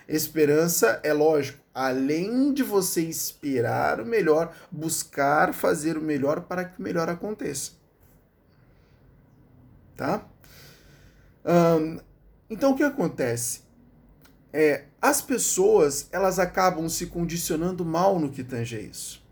Esperança 0.09 0.99
é 1.05 1.12
lógico, 1.12 1.62
além 1.73 2.52
de 2.52 2.62
você 2.62 3.02
esperar 3.02 4.00
o 4.00 4.07
melhor, 4.07 4.52
buscar 4.71 5.55
fazer 5.55 5.97
o 5.97 6.02
melhor 6.02 6.41
para 6.43 6.64
que 6.64 6.81
o 6.81 6.83
melhor 6.83 7.09
aconteça. 7.09 7.73
Tá? 9.97 10.26
Um, 11.45 11.99
então 12.52 12.73
o 12.73 12.76
que 12.76 12.82
acontece? 12.82 13.62
É, 14.52 14.85
as 15.00 15.23
pessoas 15.23 16.06
elas 16.12 16.38
acabam 16.38 16.87
se 16.87 17.06
condicionando 17.06 17.82
mal 17.82 18.18
no 18.18 18.28
que 18.28 18.44
tange 18.44 18.76
a 18.76 18.80
isso. 18.80 19.25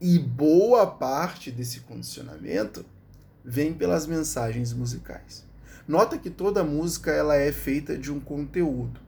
E 0.00 0.18
boa 0.18 0.84
parte 0.84 1.52
desse 1.52 1.80
condicionamento 1.80 2.84
vem 3.44 3.72
pelas 3.72 4.04
mensagens 4.04 4.72
musicais. 4.72 5.44
Nota 5.86 6.18
que 6.18 6.28
toda 6.28 6.64
música 6.64 7.12
ela 7.12 7.36
é 7.36 7.52
feita 7.52 7.96
de 7.96 8.10
um 8.10 8.18
conteúdo, 8.18 8.98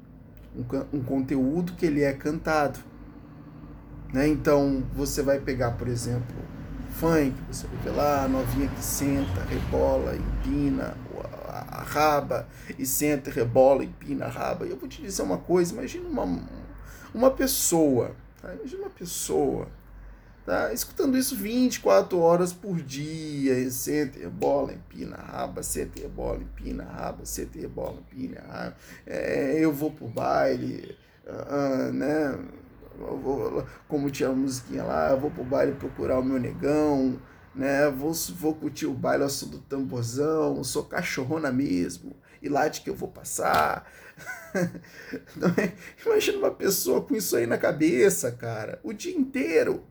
um, 0.55 0.99
um 0.99 1.03
conteúdo 1.03 1.73
que 1.73 1.85
ele 1.85 2.05
é 2.05 2.13
cantado. 2.13 2.79
Né? 4.15 4.29
Então 4.29 4.85
você 4.95 5.21
vai 5.21 5.41
pegar, 5.41 5.73
por 5.73 5.89
exemplo, 5.89 6.37
funk, 6.93 7.35
você 7.51 7.67
vai 7.67 7.77
ver 7.79 7.91
lá 7.91 8.29
novinha 8.29 8.69
que 8.69 8.85
senta, 8.85 9.43
rebola, 9.51 10.15
empina 10.15 10.97
a 11.61 11.83
raba 11.83 12.49
e 12.79 12.85
senta, 12.87 13.31
rebola, 13.31 13.85
empina 13.85 14.27
a 14.27 14.29
raba. 14.29 14.67
E 14.67 14.71
eu 14.71 14.77
vou 14.77 14.89
te 14.89 15.03
dizer 15.03 15.23
uma 15.23 15.39
coisa, 15.39 15.73
imagina 15.73 16.09
uma, 16.09 16.41
uma 17.15 17.31
pessoa, 17.31 18.15
tá? 18.41 18.55
imagina 18.55 18.83
uma 18.83 18.91
pessoa 18.91 19.69
tá 20.47 20.73
escutando 20.73 21.19
isso 21.19 21.35
24 21.35 22.19
horas 22.21 22.53
por 22.53 22.77
dia, 22.77 23.69
senta, 23.69 24.21
rebola, 24.21 24.73
empina 24.73 25.17
a 25.17 25.23
raba, 25.23 25.63
senta, 25.63 26.01
rebola, 26.01 26.39
empina 26.39 26.85
a 26.85 26.93
raba, 26.93 27.27
senta, 27.27 27.59
rebola, 27.59 27.99
empina 27.99 28.41
a 28.49 28.53
raba, 28.53 28.77
é, 29.05 29.59
eu 29.59 29.73
vou 29.73 29.91
pro 29.91 30.07
baile, 30.07 30.97
uh, 31.27 31.93
né, 31.93 32.39
vou, 32.97 33.67
como 33.89 34.09
tinha 34.09 34.29
a 34.29 34.33
musiquinha 34.33 34.85
lá, 34.85 35.11
eu 35.11 35.19
vou 35.19 35.33
pro 35.33 35.43
baile 35.43 35.73
procurar 35.73 36.21
o 36.21 36.25
meu 36.25 36.39
negão, 36.39 37.19
né, 37.57 37.91
vou, 37.91 38.13
vou 38.13 38.55
curtir 38.55 38.87
o 38.87 38.93
baile 38.93 39.23
ao 39.25 39.31
som 39.31 39.49
do 39.49 39.59
tamborzão, 39.59 40.63
sou 40.63 40.85
cachorrona 40.85 41.51
mesmo, 41.51 42.15
e 42.43 42.49
lá 42.49 42.69
de 42.69 42.83
que 42.83 42.91
eu 42.91 42.95
vou 42.95 43.09
passar, 43.09 43.91
é? 44.55 45.73
Imagina 46.05 46.39
uma 46.39 46.51
pessoa 46.51 47.03
com 47.03 47.17
isso 47.17 47.37
aí 47.37 47.47
na 47.47 47.59
cabeça, 47.59 48.31
cara, 48.31 48.79
o 48.83 48.93
dia 48.93 49.17
inteiro. 49.17 49.85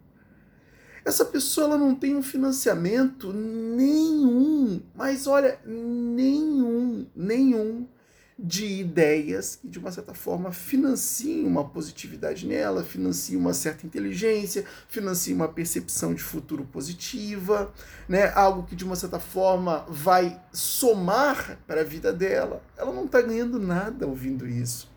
Essa 1.04 1.26
pessoa 1.26 1.68
ela 1.68 1.78
não 1.78 1.94
tem 1.94 2.16
um 2.16 2.24
financiamento 2.24 3.32
nenhum, 3.32 4.82
mas 4.96 5.28
olha, 5.28 5.60
nenhum, 5.66 7.06
nenhum 7.16 7.88
de 8.38 8.66
ideias 8.66 9.56
que 9.56 9.68
de 9.68 9.80
uma 9.80 9.92
certa 9.92 10.14
forma 10.14 10.52
financiem 10.52 11.46
uma 11.46 11.64
positividade 11.64 12.46
nela, 12.46 12.84
financiem 12.84 13.40
uma 13.40 13.54
certa 13.54 13.86
inteligência, 13.86 14.66
financiem 14.90 15.36
uma 15.36 15.48
percepção 15.48 16.14
de 16.14 16.22
futuro 16.22 16.66
positiva, 16.66 17.74
né? 18.10 18.32
Algo 18.36 18.64
que 18.64 18.76
de 18.76 18.84
uma 18.84 18.96
certa 18.98 19.20
forma 19.20 19.86
vai 19.88 20.38
somar 20.52 21.58
para 21.66 21.82
a 21.82 21.86
vida 21.86 22.12
dela. 22.12 22.62
Ela 22.78 22.92
não 22.92 23.06
está 23.06 23.22
ganhando 23.22 23.58
nada 23.58 24.06
ouvindo 24.06 24.46
isso. 24.46 24.94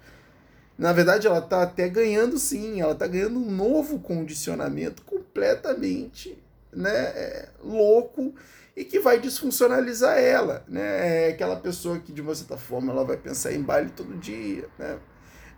Na 0.77 0.93
verdade, 0.93 1.27
ela 1.27 1.39
está 1.39 1.63
até 1.63 1.89
ganhando 1.89 2.39
sim, 2.39 2.81
ela 2.81 2.93
está 2.93 3.07
ganhando 3.07 3.39
um 3.39 3.51
novo 3.51 3.99
condicionamento 4.01 5.03
completamente 5.03 6.39
né, 6.73 6.91
é, 6.91 7.49
louco 7.63 8.35
e 8.77 8.85
que 8.85 9.01
vai 9.01 9.19
desfuncionalizar 9.19 10.19
ela. 10.19 10.65
Né? 10.69 11.27
É 11.27 11.29
aquela 11.31 11.57
pessoa 11.57 11.99
que, 11.99 12.13
de 12.13 12.21
uma 12.21 12.35
certa 12.35 12.57
forma, 12.57 12.93
ela 12.93 13.05
vai 13.05 13.17
pensar 13.17 13.53
em 13.53 13.63
baile 13.63 13.91
todo 13.91 14.17
dia. 14.19 14.69
Né? 14.79 14.99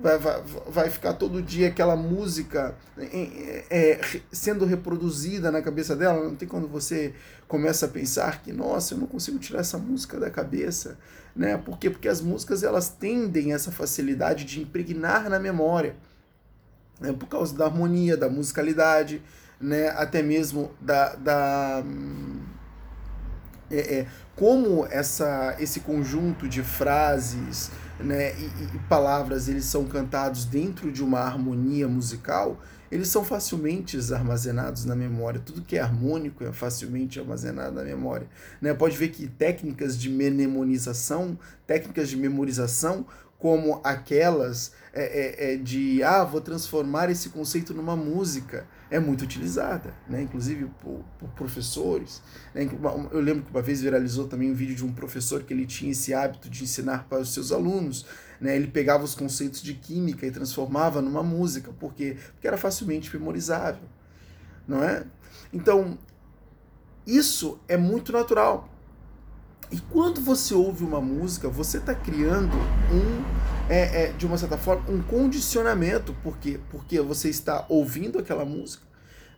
vai, 0.01 0.19
vai, 0.19 0.43
vai 0.67 0.91
ficar 0.91 1.13
todo 1.13 1.43
dia 1.43 1.69
aquela 1.69 1.95
música 1.95 2.75
é, 2.97 3.65
é, 3.71 4.01
sendo 4.33 4.65
reproduzida 4.65 5.51
na 5.51 5.61
cabeça 5.61 5.95
dela. 5.95 6.25
Não 6.25 6.35
tem 6.35 6.49
quando 6.49 6.67
você 6.67 7.15
começa 7.47 7.87
a 7.87 7.89
pensar 7.89 8.43
que, 8.43 8.53
nossa, 8.53 8.95
eu 8.95 8.99
não 8.99 9.07
consigo 9.07 9.39
tirar 9.39 9.61
essa 9.61 9.79
música 9.79 10.19
da 10.19 10.31
cabeça. 10.31 10.99
Né? 11.37 11.57
Por 11.59 11.79
quê? 11.79 11.91
Porque 11.91 12.09
as 12.09 12.21
músicas 12.21 12.63
elas 12.63 12.89
tendem 12.89 13.53
essa 13.53 13.71
facilidade 13.71 14.45
de 14.45 14.61
impregnar 14.61 15.29
na 15.29 15.39
memória. 15.39 15.95
Né? 16.99 17.13
Por 17.13 17.29
causa 17.29 17.55
da 17.57 17.67
harmonia, 17.67 18.17
da 18.17 18.29
musicalidade, 18.29 19.23
né? 19.61 19.89
até 19.91 20.23
mesmo 20.23 20.71
da. 20.81 21.15
da 21.17 21.85
é, 23.71 23.99
é, 23.99 24.07
como 24.35 24.87
essa, 24.87 25.55
esse 25.61 25.81
conjunto 25.81 26.49
de 26.49 26.63
frases, 26.63 27.71
né, 28.01 28.33
e, 28.37 28.45
e, 28.45 28.79
palavras 28.89 29.49
eles 29.49 29.65
são 29.67 29.85
cantados 29.85 30.45
dentro 30.45 30.91
de 30.91 31.05
uma 31.05 31.21
harmonia 31.21 31.87
musical, 31.87 32.61
eles 32.91 33.09
são 33.09 33.25
facilmente 33.25 33.97
armazenados 34.13 34.85
na 34.85 34.97
memória. 34.97 35.41
Tudo 35.45 35.63
que 35.63 35.77
é 35.77 35.81
harmônico 35.81 36.43
é 36.43 36.53
facilmente 36.53 37.21
armazenado 37.21 37.77
na 37.77 37.85
memória. 37.85 38.27
Né? 38.61 38.75
Pode 38.75 38.97
ver 38.97 39.11
que 39.11 39.29
técnicas 39.29 39.97
de 39.97 40.09
mnemonização, 40.09 41.39
técnicas 41.67 42.09
de 42.09 42.17
memorização, 42.17 43.07
como 43.39 43.81
aquelas 43.85 44.73
é, 44.93 45.03
é, 45.03 45.53
é, 45.53 45.57
de 45.57 46.03
ah, 46.03 46.25
vou 46.25 46.41
transformar 46.41 47.09
esse 47.11 47.31
conceito 47.31 47.73
numa 47.73 47.97
música, 47.97 48.67
é 48.91 48.99
muito 48.99 49.23
utilizada, 49.23 49.95
né? 50.09 50.23
inclusive 50.23 50.67
por, 50.83 51.05
por 51.19 51.29
professores. 51.31 52.21
Né? 52.55 52.69
Eu 53.13 53.21
lembro 53.21 53.45
que 53.45 53.51
uma 53.51 53.63
vez 53.63 53.81
viralizou 53.81 54.27
também 54.27 54.51
um 54.51 54.55
vídeo 54.55 54.75
de 54.75 54.85
um 54.85 54.93
professor 54.93 55.43
que 55.45 55.55
ele 55.55 55.65
tinha 55.65 55.93
esse 55.93 56.13
hábito 56.13 56.51
de 56.51 56.65
ensinar 56.65 57.07
para 57.09 57.21
os 57.21 57.33
seus 57.33 57.53
alunos. 57.53 58.05
Né? 58.41 58.57
Ele 58.57 58.67
pegava 58.67 59.05
os 59.05 59.15
conceitos 59.15 59.63
de 59.63 59.75
química 59.75 60.27
e 60.27 60.31
transformava 60.31 61.01
numa 61.01 61.23
música, 61.23 61.73
por 61.73 61.95
quê? 61.95 62.17
Porque 62.33 62.49
era 62.49 62.59
facilmente 62.59 63.15
memorizável, 63.17 63.89
não 64.67 64.83
é? 64.83 65.05
Então, 65.53 65.97
isso 67.07 67.61
é 67.69 67.77
muito 67.77 68.13
natural. 68.13 68.69
E 69.71 69.79
quando 69.79 70.21
você 70.21 70.53
ouve 70.53 70.83
uma 70.83 71.01
música, 71.01 71.49
você 71.49 71.79
está 71.79 71.95
criando 71.95 72.57
um, 72.93 73.60
é, 73.71 74.03
é, 74.03 74.13
de 74.13 74.27
uma 74.27 74.37
certa 74.37 74.59
forma, 74.59 74.91
um 74.91 75.01
condicionamento. 75.01 76.13
Por 76.25 76.37
quê? 76.39 76.59
Porque 76.71 77.01
você 77.01 77.29
está 77.31 77.65
ouvindo 77.69 78.19
aquela 78.19 78.45
música, 78.45 78.83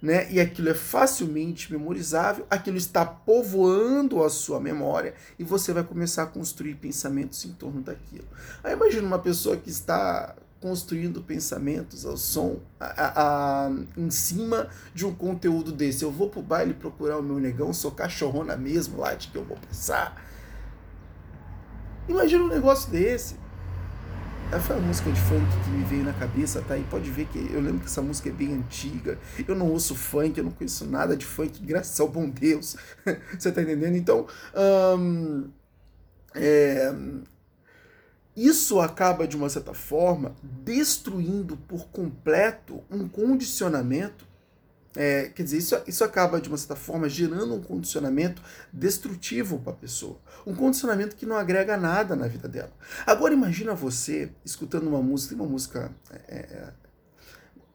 né? 0.01 0.27
E 0.33 0.41
aquilo 0.41 0.71
é 0.71 0.75
facilmente 0.75 1.71
memorizável, 1.71 2.47
aquilo 2.49 2.79
está 2.79 3.05
povoando 3.05 4.25
a 4.25 4.31
sua 4.31 4.59
memória 4.59 5.13
e 5.39 5.45
você 5.45 5.75
vai 5.75 5.85
começar 5.85 6.23
a 6.23 6.27
construir 6.27 6.77
pensamentos 6.77 7.45
em 7.45 7.53
torno 7.53 7.83
daquilo. 7.83 8.27
Aí 8.65 8.73
imagina 8.73 9.07
uma 9.07 9.19
pessoa 9.19 9.59
que 9.59 9.69
está 9.69 10.35
construindo 10.63 11.21
pensamentos 11.21 12.07
ao 12.07 12.17
som 12.17 12.61
a, 12.81 12.87
a, 12.87 13.67
a, 13.67 13.71
em 13.97 14.11
cima 14.11 14.69
de 14.95 15.05
um 15.05 15.13
conteúdo 15.13 15.73
desse. 15.73 16.05
Eu 16.05 16.11
vou 16.11 16.31
pro 16.31 16.41
baile 16.41 16.73
procurar 16.73 17.19
o 17.19 17.23
meu 17.23 17.39
negão, 17.39 17.71
sou 17.75 17.91
cachorrona 17.91 18.57
mesmo 18.57 18.99
lá 18.99 19.15
de 19.15 19.29
que 19.29 19.37
eu 19.37 19.45
vou 19.45 19.59
passar. 19.59 20.25
Imagina 22.09 22.45
um 22.45 22.49
negócio 22.49 22.91
desse. 22.91 23.43
Foi 24.61 24.77
a 24.77 24.81
música 24.81 25.11
de 25.11 25.21
funk 25.21 25.47
que 25.65 25.71
me 25.71 25.85
veio 25.85 26.05
na 26.05 26.13
cabeça, 26.13 26.63
tá? 26.63 26.77
E 26.77 26.83
pode 26.85 27.11
ver 27.11 27.27
que 27.27 27.39
eu 27.39 27.61
lembro 27.61 27.81
que 27.81 27.87
essa 27.87 28.03
música 28.03 28.29
é 28.29 28.33
bem 28.33 28.53
antiga. 28.53 29.19
Eu 29.47 29.55
não 29.55 29.71
ouço 29.71 29.95
funk, 29.95 30.37
eu 30.37 30.45
não 30.45 30.53
conheço 30.53 30.85
nada 30.85 31.17
de 31.17 31.25
funk, 31.25 31.65
graças 31.65 31.99
ao 31.99 32.09
bom 32.09 32.29
Deus. 32.29 32.77
Você 33.39 33.51
tá 33.51 33.63
entendendo? 33.63 33.97
Então, 33.97 34.27
é, 36.35 36.93
isso 38.37 38.81
acaba, 38.81 39.27
de 39.27 39.37
uma 39.37 39.49
certa 39.49 39.75
forma, 39.75 40.35
destruindo 40.43 41.57
por 41.57 41.89
completo 41.89 42.83
um 42.91 43.09
condicionamento 43.09 44.32
é, 44.95 45.31
quer 45.35 45.43
dizer, 45.43 45.57
isso, 45.59 45.83
isso 45.87 46.05
acaba, 46.05 46.41
de 46.41 46.49
uma 46.49 46.59
certa 46.59 46.77
forma, 46.77 47.09
gerando 47.09 47.55
um 47.55 47.63
condicionamento 47.63 48.43
destrutivo 48.73 49.59
para 49.59 49.73
a 49.73 49.77
pessoa. 49.77 50.19
Um 50.47 50.55
condicionamento 50.55 51.17
que 51.17 51.25
não 51.25 51.37
agrega 51.37 51.77
nada 51.77 52.15
na 52.15 52.27
vida 52.27 52.47
dela. 52.49 52.73
Agora, 53.07 53.33
imagina 53.33 53.75
você 53.75 54.31
escutando 54.45 54.87
uma 54.89 55.03
música, 55.03 55.35
uma 55.35 55.47
música. 55.47 55.91
É, 56.29 56.35
é, 56.35 56.73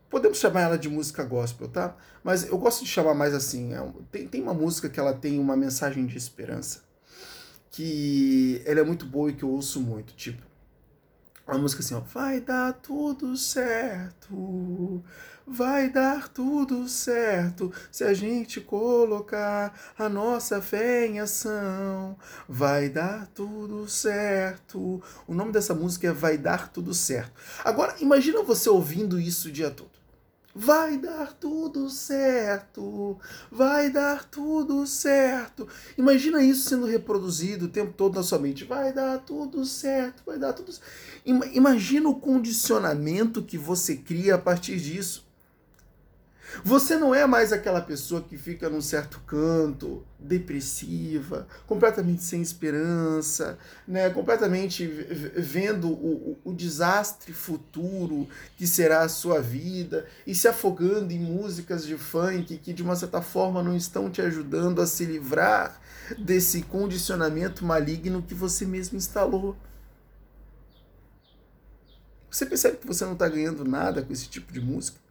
podemos 0.10 0.38
chamar 0.38 0.62
ela 0.62 0.78
de 0.78 0.90
música 0.90 1.24
gospel, 1.24 1.68
tá? 1.68 1.96
Mas 2.24 2.48
eu 2.48 2.58
gosto 2.58 2.84
de 2.84 2.90
chamar 2.90 3.16
mais 3.16 3.34
assim. 3.34 3.74
É, 3.74 3.92
tem, 4.12 4.28
tem 4.28 4.42
uma 4.42 4.54
música 4.54 4.88
que 4.88 5.00
ela 5.00 5.14
tem 5.14 5.40
uma 5.40 5.58
mensagem 5.58 6.06
de 6.06 6.18
esperança. 6.18 6.82
Que 7.72 8.62
ela 8.66 8.80
é 8.80 8.84
muito 8.84 9.06
boa 9.06 9.32
e 9.32 9.34
que 9.34 9.44
eu 9.44 9.50
ouço 9.50 9.82
muito. 9.82 10.14
Tipo, 10.14 10.44
uma 11.54 11.62
música 11.62 11.82
assim, 11.82 11.96
ó. 11.96 12.02
Vai 12.02 12.40
dar 12.40 12.74
tudo 12.74 13.36
certo 13.38 15.04
vai 15.48 15.90
dar 15.90 16.28
tudo 16.28 16.90
certo 16.90 17.72
se 17.90 18.04
a 18.04 18.14
gente 18.14 18.60
colocar 18.60 19.74
a 19.98 20.10
nossa 20.10 20.62
fé 20.62 21.08
em 21.08 21.20
ação. 21.20 22.18
Vai 22.50 22.90
dar 22.90 23.28
tudo 23.28 23.88
certo. 23.88 25.02
O 25.26 25.34
nome 25.34 25.54
dessa 25.54 25.74
música 25.74 26.08
é 26.08 26.12
Vai 26.12 26.38
Dar 26.38 26.70
Tudo 26.70 26.94
Certo. 26.94 27.32
Agora, 27.64 27.96
imagina 28.00 28.44
você 28.44 28.70
ouvindo 28.70 29.20
isso 29.20 29.48
o 29.48 29.52
dia 29.52 29.72
todo. 29.72 29.97
Vai 30.60 30.98
dar 30.98 31.34
tudo 31.34 31.88
certo, 31.88 33.20
vai 33.52 33.92
dar 33.92 34.26
tudo 34.26 34.88
certo. 34.88 35.68
Imagina 35.96 36.42
isso 36.42 36.68
sendo 36.68 36.88
reproduzido 36.88 37.66
o 37.66 37.70
tempo 37.70 37.94
todo 37.94 38.16
na 38.16 38.24
sua 38.24 38.40
mente. 38.40 38.66
Vai 38.66 38.92
dar 38.92 39.20
tudo 39.20 39.64
certo, 39.64 40.24
vai 40.26 40.40
dar 40.40 40.54
tudo 40.54 40.72
certo. 40.72 40.88
Imagina 41.54 42.10
o 42.10 42.16
condicionamento 42.16 43.44
que 43.44 43.56
você 43.56 43.98
cria 43.98 44.34
a 44.34 44.40
partir 44.40 44.78
disso. 44.78 45.27
Você 46.64 46.98
não 46.98 47.14
é 47.14 47.26
mais 47.26 47.54
aquela 47.54 47.82
pessoa 47.82 48.22
que 48.22 48.38
fica 48.38 48.70
num 48.70 48.82
certo 48.82 49.20
canto, 49.26 50.04
depressiva, 50.20 51.48
completamente 51.66 52.24
sem 52.24 52.42
esperança, 52.42 53.58
né? 53.88 54.10
completamente 54.10 54.86
vendo 54.86 55.90
o, 55.90 56.38
o, 56.44 56.54
desastre 56.54 57.32
futuro 57.32 58.28
que 58.58 58.66
será 58.66 59.02
a 59.02 59.10
sua 59.10 59.42
vida 59.42 60.06
e 60.26 60.34
se 60.34 60.48
afogando 60.48 61.14
em 61.14 61.20
músicas 61.20 61.86
de 61.86 61.98
funk 61.98 62.58
que, 62.58 62.74
de 62.74 62.82
uma 62.82 62.96
certa 62.96 63.22
forma, 63.22 63.62
não 63.62 63.76
estão 63.76 64.10
te 64.10 64.22
ajudando 64.22 64.82
a 64.82 64.88
se 64.88 65.06
livrar 65.06 65.80
desse 66.18 66.64
condicionamento 66.64 67.64
maligno 67.64 68.24
que 68.24 68.34
você 68.34 68.66
mesmo 68.66 68.98
instalou. 68.98 69.56
Você 72.30 72.46
percebe 72.46 72.78
que 72.78 72.88
você 72.88 73.06
não 73.06 73.14
está 73.14 73.28
ganhando 73.28 73.64
nada 73.64 74.02
com 74.02 74.12
esse 74.12 74.28
tipo 74.28 74.52
de 74.52 74.60
música? 74.60 75.07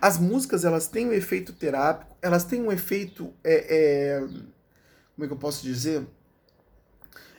As 0.00 0.18
músicas, 0.18 0.64
elas 0.64 0.86
têm 0.86 1.08
um 1.08 1.12
efeito 1.12 1.52
terápico, 1.52 2.16
elas 2.20 2.44
têm 2.44 2.62
um 2.62 2.70
efeito. 2.70 3.32
É, 3.42 3.76
é, 3.76 4.20
como 4.20 5.24
é 5.24 5.26
que 5.26 5.32
eu 5.32 5.38
posso 5.38 5.62
dizer? 5.62 6.06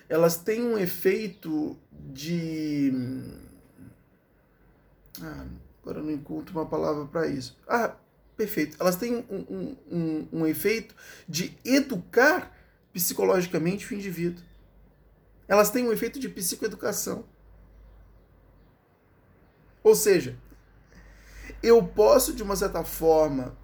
Elas 0.10 0.36
têm 0.38 0.62
um 0.62 0.78
efeito 0.78 1.78
de. 1.92 2.92
Ah, 5.22 5.46
agora 5.82 6.00
eu 6.00 6.04
não 6.04 6.12
encontro 6.12 6.54
uma 6.54 6.66
palavra 6.66 7.06
para 7.06 7.28
isso. 7.28 7.58
Ah, 7.68 7.96
perfeito. 8.36 8.76
Elas 8.80 8.96
têm 8.96 9.26
um, 9.30 9.46
um, 9.50 9.78
um, 9.90 10.28
um 10.34 10.48
efeito 10.48 10.96
de 11.28 11.58
educar 11.64 12.52
psicologicamente 12.92 13.92
o 13.92 13.96
indivíduo. 13.96 14.44
Elas 15.48 15.70
têm 15.70 15.88
um 15.88 15.94
efeito 15.94 16.20
de 16.20 16.28
psicoeducação. 16.28 17.26
Ou 19.84 19.96
seja, 19.96 20.38
eu 21.62 21.84
posso, 21.84 22.34
de 22.34 22.44
uma 22.44 22.56
certa 22.56 22.84
forma, 22.84 23.56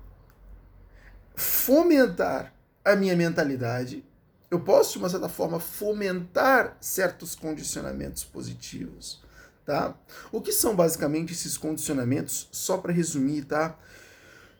fomentar 1.35 2.53
a 2.83 2.95
minha 2.95 3.15
mentalidade, 3.15 4.03
eu 4.49 4.59
posso, 4.61 4.93
de 4.93 4.99
uma 4.99 5.09
certa 5.09 5.27
forma, 5.27 5.59
fomentar 5.59 6.77
certos 6.79 7.35
condicionamentos 7.35 8.23
positivos, 8.23 9.21
tá? 9.65 9.95
O 10.31 10.41
que 10.41 10.51
são 10.51 10.75
basicamente 10.75 11.33
esses 11.33 11.57
condicionamentos? 11.57 12.47
Só 12.51 12.77
para 12.77 12.93
resumir, 12.93 13.45
tá? 13.45 13.77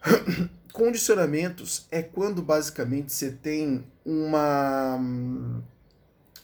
Condicionamentos 0.74 1.88
é 1.90 2.04
quando 2.04 2.42
basicamente 2.42 3.12
você 3.12 3.32
tem 3.32 3.84
uma, 4.06 5.00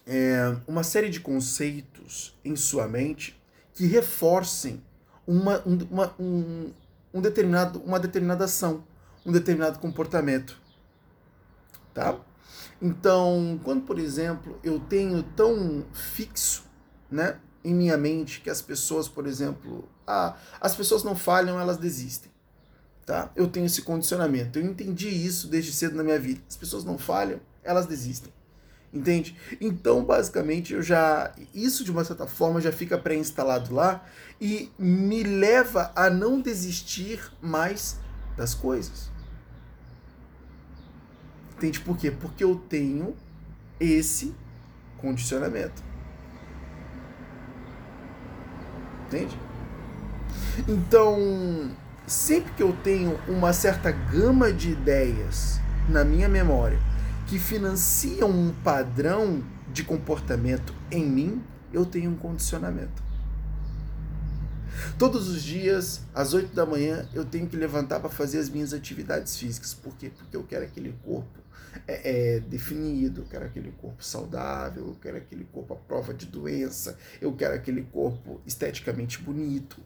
é, 0.07 0.55
uma 0.65 0.83
série 0.83 1.09
de 1.09 1.19
conceitos 1.19 2.35
em 2.43 2.55
sua 2.55 2.87
mente 2.87 3.39
que 3.73 3.85
reforcem 3.85 4.81
uma, 5.27 5.59
uma, 5.59 6.15
um, 6.19 6.71
um 7.13 7.21
determinado, 7.21 7.79
uma 7.81 7.99
determinada 7.99 8.45
ação, 8.45 8.83
um 9.25 9.31
determinado 9.31 9.79
comportamento. 9.79 10.57
Tá? 11.93 12.17
Então, 12.81 13.59
quando, 13.63 13.83
por 13.83 13.99
exemplo, 13.99 14.59
eu 14.63 14.79
tenho 14.79 15.21
tão 15.23 15.85
fixo 15.93 16.63
né, 17.09 17.39
em 17.63 17.73
minha 17.73 17.95
mente 17.95 18.41
que 18.41 18.49
as 18.49 18.61
pessoas, 18.61 19.07
por 19.07 19.27
exemplo, 19.27 19.87
ah, 20.05 20.35
as 20.59 20.75
pessoas 20.75 21.03
não 21.03 21.15
falham, 21.15 21.59
elas 21.59 21.77
desistem. 21.77 22.31
Tá? 23.05 23.31
Eu 23.35 23.47
tenho 23.47 23.65
esse 23.65 23.81
condicionamento. 23.81 24.59
Eu 24.59 24.65
entendi 24.65 25.09
isso 25.09 25.47
desde 25.47 25.71
cedo 25.71 25.95
na 25.95 26.03
minha 26.03 26.19
vida. 26.19 26.41
As 26.49 26.55
pessoas 26.55 26.83
não 26.83 26.97
falham, 26.97 27.39
elas 27.63 27.85
desistem. 27.85 28.33
Entende? 28.93 29.35
Então, 29.59 30.05
basicamente, 30.05 30.73
eu 30.73 30.83
já. 30.83 31.33
Isso 31.51 31.83
de 31.83 31.89
uma 31.89 32.03
certa 32.03 32.27
forma 32.27 32.61
já 32.61 32.71
fica 32.71 32.95
pré-instalado 32.95 33.73
lá 33.73 34.05
e 34.39 34.71
me 34.77 35.23
leva 35.23 35.91
a 35.95 36.11
não 36.11 36.39
desistir 36.39 37.19
mais 37.41 37.97
das 38.37 38.53
coisas. 38.53 39.09
Entende 41.57 41.79
por 41.79 41.97
quê? 41.97 42.11
Porque 42.11 42.43
eu 42.43 42.55
tenho 42.69 43.15
esse 43.79 44.35
condicionamento. 44.99 45.81
Entende? 49.07 49.35
Então, 50.67 51.71
sempre 52.05 52.51
que 52.53 52.61
eu 52.61 52.73
tenho 52.83 53.19
uma 53.27 53.53
certa 53.53 53.91
gama 53.91 54.53
de 54.53 54.71
ideias 54.71 55.59
na 55.89 56.03
minha 56.03 56.29
memória 56.29 56.92
que 57.33 57.39
financiam 57.39 58.29
um 58.29 58.53
padrão 58.63 59.43
de 59.71 59.83
comportamento 59.83 60.71
em 60.91 61.03
mim, 61.03 61.43
eu 61.73 61.83
tenho 61.83 62.11
um 62.11 62.15
condicionamento. 62.15 63.01
Todos 64.99 65.27
os 65.29 65.41
dias, 65.41 66.01
às 66.13 66.35
8 66.35 66.53
da 66.53 66.63
manhã, 66.63 67.09
eu 67.11 67.25
tenho 67.25 67.47
que 67.47 67.55
levantar 67.55 67.99
para 67.99 68.09
fazer 68.11 68.37
as 68.37 68.49
minhas 68.49 68.71
atividades 68.71 69.35
físicas. 69.35 69.73
Por 69.73 69.97
quê? 69.97 70.11
Porque 70.15 70.37
eu 70.37 70.43
quero 70.43 70.63
aquele 70.63 70.93
corpo 71.03 71.39
é, 71.87 72.35
é, 72.35 72.39
definido, 72.39 73.21
eu 73.21 73.25
quero 73.25 73.45
aquele 73.45 73.71
corpo 73.71 74.05
saudável, 74.05 74.89
eu 74.89 74.97
quero 75.01 75.17
aquele 75.17 75.45
corpo 75.45 75.73
à 75.73 75.75
prova 75.75 76.13
de 76.13 76.27
doença, 76.27 76.95
eu 77.19 77.33
quero 77.33 77.55
aquele 77.55 77.81
corpo 77.81 78.41
esteticamente 78.45 79.17
bonito. 79.17 79.81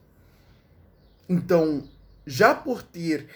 Então, 1.29 1.87
já 2.25 2.53
por 2.53 2.83
ter 2.83 3.29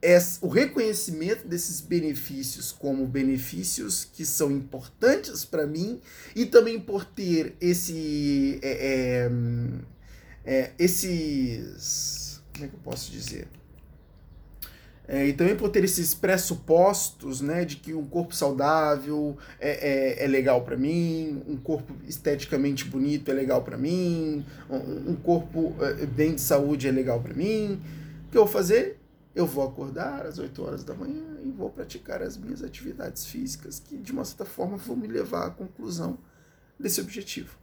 esse, 0.00 0.38
o 0.40 0.48
reconhecimento 0.48 1.46
desses 1.46 1.80
benefícios 1.80 2.70
como 2.70 3.06
benefícios 3.06 4.04
que 4.04 4.24
são 4.24 4.50
importantes 4.50 5.44
para 5.44 5.66
mim 5.66 6.00
e 6.36 6.46
também 6.46 6.78
por 6.78 7.04
ter 7.04 7.56
esse 7.60 8.60
é, 8.62 9.26
é, 9.26 9.30
é, 10.44 10.70
esses. 10.78 12.40
Como 12.52 12.64
é 12.64 12.68
que 12.68 12.74
eu 12.74 12.80
posso 12.80 13.10
dizer? 13.10 13.48
É, 15.10 15.26
e 15.26 15.32
também 15.32 15.56
por 15.56 15.70
ter 15.70 15.82
esses 15.84 16.14
pressupostos 16.14 17.40
né, 17.40 17.64
de 17.64 17.76
que 17.76 17.94
um 17.94 18.04
corpo 18.04 18.34
saudável 18.34 19.38
é, 19.58 20.18
é, 20.20 20.24
é 20.24 20.26
legal 20.26 20.62
para 20.64 20.76
mim, 20.76 21.42
um 21.48 21.56
corpo 21.56 21.94
esteticamente 22.06 22.84
bonito 22.84 23.30
é 23.30 23.34
legal 23.34 23.62
para 23.62 23.78
mim, 23.78 24.44
um, 24.68 25.12
um 25.12 25.16
corpo 25.16 25.74
é, 25.80 26.04
bem 26.04 26.34
de 26.34 26.42
saúde 26.42 26.86
é 26.86 26.90
legal 26.90 27.22
para 27.22 27.32
mim. 27.32 27.80
O 28.26 28.30
que 28.30 28.36
eu 28.36 28.44
vou 28.44 28.52
fazer? 28.52 28.97
Eu 29.38 29.46
vou 29.46 29.66
acordar 29.66 30.26
às 30.26 30.38
8 30.38 30.62
horas 30.62 30.84
da 30.84 30.94
manhã 30.94 31.40
e 31.44 31.50
vou 31.50 31.70
praticar 31.70 32.22
as 32.22 32.36
minhas 32.36 32.62
atividades 32.62 33.26
físicas 33.26 33.78
que, 33.78 33.96
de 33.96 34.12
uma 34.12 34.24
certa 34.24 34.44
forma, 34.44 34.76
vão 34.76 34.96
me 34.96 35.06
levar 35.06 35.46
à 35.46 35.50
conclusão 35.50 36.18
desse 36.78 37.00
objetivo 37.00 37.56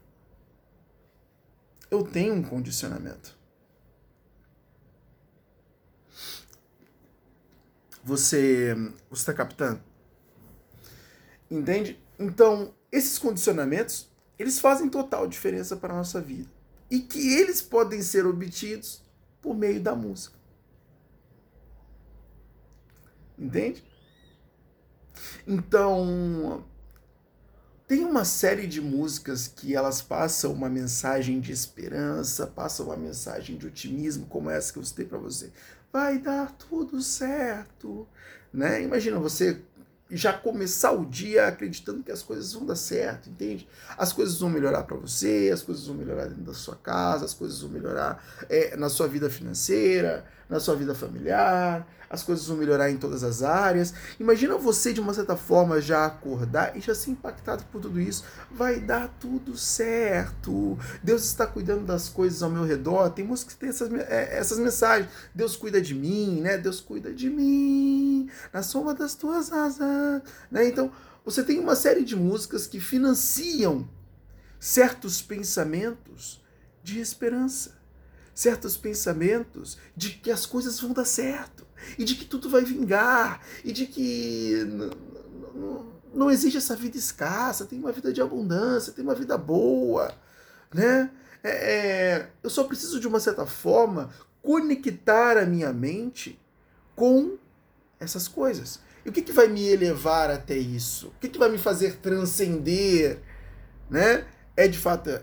eu 1.89 2.03
tenho 2.03 2.33
um 2.33 2.43
condicionamento. 2.43 3.37
Você 8.03 8.75
está 9.11 9.33
captando? 9.33 9.81
Entende? 11.49 11.99
Então, 12.19 12.73
esses 12.91 13.17
condicionamentos, 13.17 14.09
eles 14.37 14.59
fazem 14.59 14.89
total 14.89 15.27
diferença 15.27 15.75
para 15.75 15.93
a 15.93 15.97
nossa 15.97 16.21
vida. 16.21 16.53
e 16.87 16.99
que 16.99 17.33
eles 17.33 17.63
podem 17.63 17.99
ser 17.99 18.27
obtidos 18.27 19.01
por 19.41 19.55
meio 19.55 19.81
da 19.81 19.95
música. 19.95 20.37
Entende? 23.37 23.83
Então, 25.47 26.63
tem 27.87 28.03
uma 28.03 28.25
série 28.25 28.65
de 28.65 28.81
músicas 28.81 29.47
que 29.47 29.75
elas 29.75 30.01
passam 30.01 30.51
uma 30.51 30.69
mensagem 30.69 31.39
de 31.39 31.51
esperança, 31.51 32.47
passam 32.47 32.87
uma 32.87 32.97
mensagem 32.97 33.57
de 33.57 33.67
otimismo, 33.67 34.25
como 34.25 34.49
essa 34.49 34.73
que 34.73 34.79
eu 34.79 34.83
citei 34.83 35.05
para 35.05 35.17
você. 35.17 35.51
Vai 35.93 36.17
dar 36.17 36.51
tudo 36.51 37.01
certo, 37.01 38.07
né? 38.51 38.81
Imagina 38.81 39.19
você 39.19 39.61
já 40.09 40.31
começar 40.33 40.91
o 40.91 41.05
dia 41.05 41.47
acreditando 41.47 42.03
que 42.03 42.11
as 42.11 42.21
coisas 42.21 42.53
vão 42.53 42.65
dar 42.65 42.75
certo, 42.75 43.29
entende? 43.29 43.67
As 43.97 44.13
coisas 44.13 44.39
vão 44.39 44.49
melhorar 44.49 44.83
para 44.83 44.97
você, 44.97 45.49
as 45.53 45.61
coisas 45.61 45.85
vão 45.87 45.95
melhorar 45.95 46.25
dentro 46.25 46.43
da 46.43 46.53
sua 46.53 46.75
casa, 46.75 47.25
as 47.25 47.33
coisas 47.33 47.61
vão 47.61 47.71
melhorar 47.71 48.23
é, 48.49 48.75
na 48.75 48.89
sua 48.89 49.07
vida 49.07 49.29
financeira, 49.29 50.25
na 50.47 50.59
sua 50.59 50.75
vida 50.75 50.93
familiar, 50.93 51.87
as 52.09 52.23
coisas 52.23 52.45
vão 52.47 52.57
melhorar 52.57 52.89
em 52.89 52.97
todas 52.97 53.23
as 53.23 53.41
áreas. 53.43 53.93
Imagina 54.19 54.57
você, 54.57 54.93
de 54.93 54.99
uma 54.99 55.13
certa 55.13 55.35
forma, 55.35 55.81
já 55.81 56.05
acordar 56.05 56.75
e 56.77 56.81
já 56.81 56.93
ser 56.93 57.11
impactado 57.11 57.63
por 57.71 57.81
tudo 57.81 57.99
isso. 57.99 58.23
Vai 58.51 58.79
dar 58.79 59.07
tudo 59.19 59.57
certo. 59.57 60.77
Deus 61.03 61.25
está 61.25 61.45
cuidando 61.45 61.85
das 61.85 62.09
coisas 62.09 62.41
ao 62.43 62.49
meu 62.49 62.63
redor. 62.63 63.09
Tem 63.09 63.25
músicas 63.25 63.53
que 63.53 63.59
tem 63.59 63.69
essas, 63.69 63.91
é, 63.93 64.37
essas 64.37 64.59
mensagens. 64.59 65.09
Deus 65.33 65.55
cuida 65.55 65.81
de 65.81 65.93
mim, 65.93 66.41
né? 66.41 66.57
Deus 66.57 66.79
cuida 66.79 67.13
de 67.13 67.29
mim, 67.29 68.29
na 68.53 68.61
sombra 68.63 68.93
das 68.93 69.15
tuas 69.15 69.51
asas. 69.51 70.21
Né? 70.51 70.67
Então, 70.67 70.91
você 71.23 71.43
tem 71.43 71.59
uma 71.59 71.75
série 71.75 72.03
de 72.03 72.15
músicas 72.15 72.67
que 72.67 72.79
financiam 72.79 73.87
certos 74.59 75.21
pensamentos 75.21 76.43
de 76.83 76.99
esperança 76.99 77.75
certos 78.35 78.75
pensamentos 78.75 79.77
de 79.95 80.09
que 80.09 80.29
as 80.29 80.45
coisas 80.45 80.77
vão 80.79 80.91
dar 80.91 81.05
certo 81.05 81.64
e 81.97 82.03
de 82.03 82.15
que 82.15 82.25
tudo 82.25 82.49
vai 82.49 82.63
vingar 82.63 83.41
e 83.63 83.71
de 83.71 83.85
que 83.85 84.59
não 86.13 86.31
existe 86.31 86.57
essa 86.57 86.75
vida 86.75 86.97
escassa, 86.97 87.65
tem 87.65 87.79
uma 87.79 87.91
vida 87.91 88.11
de 88.11 88.21
abundância, 88.21 88.93
tem 88.93 89.03
uma 89.03 89.15
vida 89.15 89.37
boa, 89.37 90.13
né? 90.73 91.11
É, 91.43 91.49
é, 91.49 92.29
eu 92.41 92.49
só 92.49 92.63
preciso 92.63 92.99
de 92.99 93.07
uma 93.07 93.19
certa 93.19 93.45
forma 93.45 94.09
conectar 94.41 95.37
a 95.37 95.45
minha 95.45 95.71
mente 95.71 96.39
com 96.95 97.37
essas 97.99 98.27
coisas. 98.27 98.79
E 99.05 99.09
o 99.09 99.11
que, 99.11 99.21
que 99.21 99.31
vai 99.31 99.47
me 99.47 99.67
elevar 99.67 100.31
até 100.31 100.57
isso? 100.57 101.07
O 101.07 101.19
que, 101.19 101.29
que 101.29 101.37
vai 101.37 101.49
me 101.49 101.59
fazer 101.59 101.97
transcender? 101.97 103.19
Né? 103.89 104.25
É 104.57 104.67
de 104.67 104.77
fato 104.77 105.21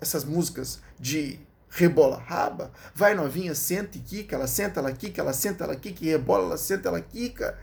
essas 0.00 0.24
músicas 0.24 0.80
de 0.98 1.38
rebola 1.74 2.18
raba, 2.18 2.70
vai 2.94 3.14
novinha, 3.14 3.54
senta 3.54 3.98
e 3.98 4.00
quica, 4.00 4.36
ela 4.36 4.46
senta, 4.46 4.80
ela 4.80 4.92
quica, 4.92 5.20
ela 5.20 5.32
senta, 5.32 5.64
ela 5.64 5.74
quica, 5.76 6.04
e 6.04 6.08
rebola, 6.08 6.44
ela 6.46 6.56
senta, 6.56 6.88
ela 6.88 7.00
quica. 7.00 7.58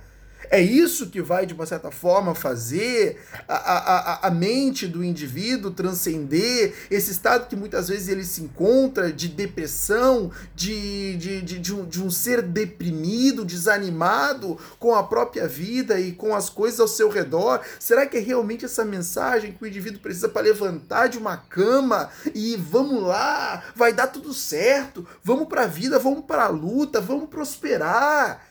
É 0.50 0.62
isso 0.62 1.10
que 1.10 1.22
vai, 1.22 1.46
de 1.46 1.54
uma 1.54 1.66
certa 1.66 1.92
forma, 1.92 2.34
fazer 2.34 3.22
a, 3.48 3.56
a, 3.56 4.28
a 4.28 4.32
mente 4.32 4.88
do 4.88 5.04
indivíduo 5.04 5.72
transcender 5.72 6.74
esse 6.90 7.12
estado 7.12 7.48
que 7.48 7.56
muitas 7.56 7.88
vezes 7.88 8.08
ele 8.08 8.24
se 8.24 8.42
encontra 8.42 9.12
de 9.12 9.28
depressão, 9.28 10.32
de, 10.56 11.16
de, 11.18 11.42
de, 11.42 11.60
de, 11.60 11.74
um, 11.74 11.86
de 11.86 12.02
um 12.02 12.10
ser 12.10 12.42
deprimido, 12.42 13.46
desanimado 13.46 14.58
com 14.80 14.96
a 14.96 15.04
própria 15.04 15.48
vida 15.48 16.00
e 16.00 16.12
com 16.12 16.36
as 16.36 16.50
coisas 16.50 16.80
ao 16.80 16.88
seu 16.88 17.10
redor. 17.10 17.62
Será 17.80 18.06
que 18.06 18.18
é 18.18 18.20
realmente 18.20 18.66
essa 18.66 18.84
mensagem 18.84 19.54
que 19.54 19.64
o 19.64 19.68
indivíduo 19.68 20.02
precisa 20.02 20.28
para 20.28 20.42
levantar 20.42 21.08
de 21.08 21.18
uma 21.18 21.38
cama 21.38 22.10
e 22.34 22.56
vamos 22.58 23.02
lá, 23.04 23.64
vai 23.76 23.94
dar 23.94 24.08
tudo 24.08 24.34
certo, 24.34 25.08
vamos 25.24 25.48
para 25.48 25.64
a 25.64 25.68
vida, 25.68 26.00
vamos 26.00 26.26
para 26.26 26.46
a 26.46 26.50
luta, 26.50 27.00
vamos 27.00 27.30
prosperar? 27.30 28.51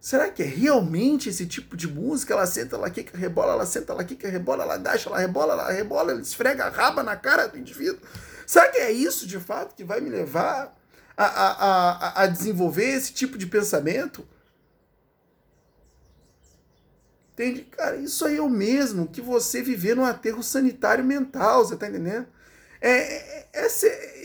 Será 0.00 0.30
que 0.30 0.42
é 0.42 0.46
realmente 0.46 1.28
esse 1.28 1.46
tipo 1.46 1.76
de 1.76 1.86
música? 1.86 2.32
Ela 2.32 2.46
senta, 2.46 2.76
ela 2.76 2.88
quica, 2.88 3.18
rebola, 3.18 3.52
ela 3.52 3.66
senta, 3.66 3.92
ela 3.92 4.02
quica, 4.02 4.30
rebola, 4.30 4.64
ela 4.64 4.74
agacha, 4.74 5.10
ela 5.10 5.18
rebola, 5.18 5.52
ela 5.52 5.70
rebola, 5.70 6.12
ela 6.12 6.22
esfrega 6.22 6.64
a 6.64 6.68
raba 6.70 7.02
na 7.02 7.16
cara 7.16 7.46
do 7.46 7.58
indivíduo. 7.58 8.00
Será 8.46 8.70
que 8.70 8.78
é 8.78 8.90
isso 8.90 9.26
de 9.26 9.38
fato 9.38 9.74
que 9.74 9.84
vai 9.84 10.00
me 10.00 10.08
levar 10.08 10.74
a, 11.14 11.24
a, 11.24 11.50
a, 11.52 12.22
a 12.22 12.26
desenvolver 12.26 12.86
esse 12.86 13.12
tipo 13.12 13.36
de 13.36 13.46
pensamento? 13.46 14.26
Entende? 17.34 17.62
Cara, 17.64 17.96
isso 17.96 18.24
aí 18.24 18.38
é 18.38 18.42
o 18.42 18.48
mesmo 18.48 19.06
que 19.06 19.20
você 19.20 19.62
viver 19.62 19.94
num 19.94 20.04
aterro 20.04 20.42
sanitário 20.42 21.04
mental, 21.04 21.64
você 21.64 21.76
tá 21.76 21.88
entendendo? 21.88 22.26
É, 22.80 22.90
é, 22.90 23.48
essa 23.52 23.86
é, 23.86 24.19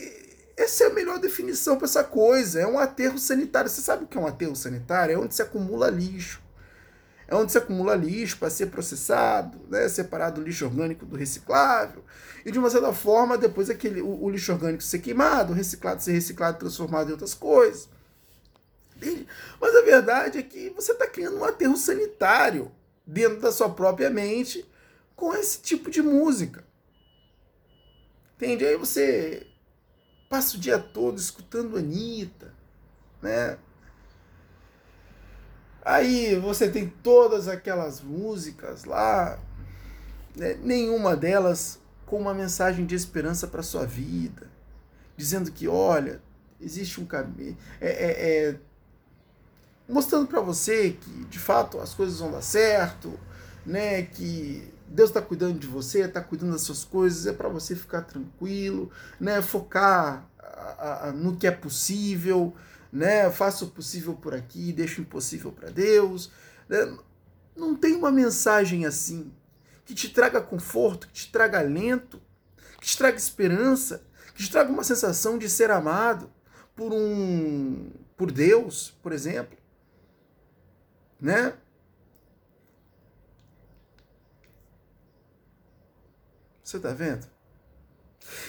essa 0.56 0.84
é 0.84 0.86
a 0.86 0.92
melhor 0.92 1.18
definição 1.18 1.76
para 1.76 1.86
essa 1.86 2.02
coisa. 2.02 2.60
É 2.60 2.66
um 2.66 2.78
aterro 2.78 3.18
sanitário. 3.18 3.68
Você 3.68 3.82
sabe 3.82 4.04
o 4.04 4.06
que 4.06 4.16
é 4.16 4.20
um 4.20 4.26
aterro 4.26 4.56
sanitário? 4.56 5.14
É 5.14 5.18
onde 5.18 5.34
se 5.34 5.42
acumula 5.42 5.90
lixo. 5.90 6.42
É 7.28 7.34
onde 7.34 7.52
se 7.52 7.58
acumula 7.58 7.94
lixo 7.94 8.38
para 8.38 8.48
ser 8.48 8.66
processado, 8.66 9.58
né? 9.68 9.88
separado 9.88 10.40
o 10.40 10.44
lixo 10.44 10.64
orgânico 10.64 11.04
do 11.04 11.16
reciclável. 11.16 12.04
E 12.44 12.50
de 12.52 12.58
uma 12.58 12.70
certa 12.70 12.92
forma, 12.92 13.36
depois 13.36 13.68
aquele, 13.68 14.00
o, 14.00 14.22
o 14.24 14.30
lixo 14.30 14.52
orgânico 14.52 14.82
ser 14.82 15.00
queimado, 15.00 15.52
o 15.52 15.56
reciclado 15.56 16.02
ser 16.02 16.12
reciclado, 16.12 16.58
transformado 16.58 17.08
em 17.08 17.12
outras 17.12 17.34
coisas. 17.34 17.88
Entende? 18.96 19.26
Mas 19.60 19.74
a 19.74 19.82
verdade 19.82 20.38
é 20.38 20.42
que 20.42 20.70
você 20.70 20.92
está 20.92 21.06
criando 21.06 21.36
um 21.36 21.44
aterro 21.44 21.76
sanitário 21.76 22.72
dentro 23.04 23.40
da 23.40 23.52
sua 23.52 23.68
própria 23.68 24.08
mente 24.08 24.64
com 25.14 25.34
esse 25.34 25.60
tipo 25.60 25.90
de 25.90 26.00
música. 26.00 26.64
Entende? 28.36 28.64
Aí 28.64 28.76
você 28.76 29.46
Passa 30.28 30.56
o 30.56 30.60
dia 30.60 30.78
todo 30.78 31.18
escutando 31.18 31.76
Anitta, 31.76 32.52
né? 33.22 33.58
Aí 35.84 36.34
você 36.36 36.68
tem 36.68 36.88
todas 36.88 37.46
aquelas 37.46 38.00
músicas 38.00 38.84
lá, 38.84 39.38
né? 40.34 40.58
nenhuma 40.60 41.16
delas 41.16 41.78
com 42.04 42.18
uma 42.18 42.34
mensagem 42.34 42.84
de 42.84 42.94
esperança 42.96 43.46
para 43.46 43.62
sua 43.62 43.86
vida, 43.86 44.50
dizendo 45.16 45.52
que, 45.52 45.68
olha, 45.68 46.20
existe 46.60 47.00
um 47.00 47.06
caminho, 47.06 47.56
é, 47.80 47.88
é, 47.88 48.48
é 48.48 48.56
mostrando 49.88 50.26
para 50.26 50.40
você 50.40 50.90
que 51.00 51.24
de 51.26 51.38
fato 51.38 51.78
as 51.78 51.94
coisas 51.94 52.18
vão 52.18 52.32
dar 52.32 52.42
certo, 52.42 53.18
né? 53.64 54.02
Que 54.02 54.72
Deus 54.88 55.10
está 55.10 55.20
cuidando 55.20 55.58
de 55.58 55.66
você, 55.66 56.02
está 56.02 56.20
cuidando 56.20 56.52
das 56.52 56.62
suas 56.62 56.84
coisas, 56.84 57.26
é 57.26 57.32
para 57.32 57.48
você 57.48 57.74
ficar 57.74 58.02
tranquilo, 58.02 58.90
né? 59.20 59.42
Focar 59.42 60.28
a, 60.38 61.08
a, 61.08 61.12
no 61.12 61.36
que 61.36 61.46
é 61.46 61.50
possível, 61.50 62.54
né? 62.92 63.30
Faça 63.30 63.64
o 63.64 63.68
possível 63.68 64.14
por 64.14 64.34
aqui, 64.34 64.72
deixa 64.72 65.00
o 65.00 65.04
impossível 65.04 65.52
para 65.52 65.70
Deus. 65.70 66.30
Né? 66.68 66.96
Não 67.56 67.74
tem 67.74 67.94
uma 67.94 68.10
mensagem 68.10 68.86
assim 68.86 69.32
que 69.84 69.94
te 69.94 70.08
traga 70.08 70.40
conforto, 70.40 71.08
que 71.08 71.14
te 71.14 71.32
traga 71.32 71.60
alento, 71.60 72.20
que 72.80 72.86
te 72.86 72.98
traga 72.98 73.16
esperança, 73.16 74.02
que 74.34 74.42
te 74.42 74.50
traga 74.50 74.70
uma 74.70 74.84
sensação 74.84 75.38
de 75.38 75.48
ser 75.48 75.70
amado 75.70 76.30
por 76.74 76.92
um 76.92 77.90
por 78.16 78.32
Deus, 78.32 78.96
por 79.02 79.12
exemplo, 79.12 79.58
né? 81.20 81.54
Você 86.66 86.78
está 86.78 86.92
vendo? 86.92 87.24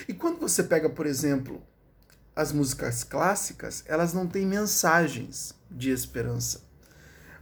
E 0.07 0.13
quando 0.13 0.39
você 0.39 0.63
pega, 0.63 0.89
por 0.89 1.05
exemplo, 1.05 1.61
as 2.35 2.51
músicas 2.51 3.03
clássicas, 3.03 3.83
elas 3.85 4.11
não 4.11 4.25
têm 4.25 4.43
mensagens 4.43 5.53
de 5.69 5.91
esperança. 5.91 6.63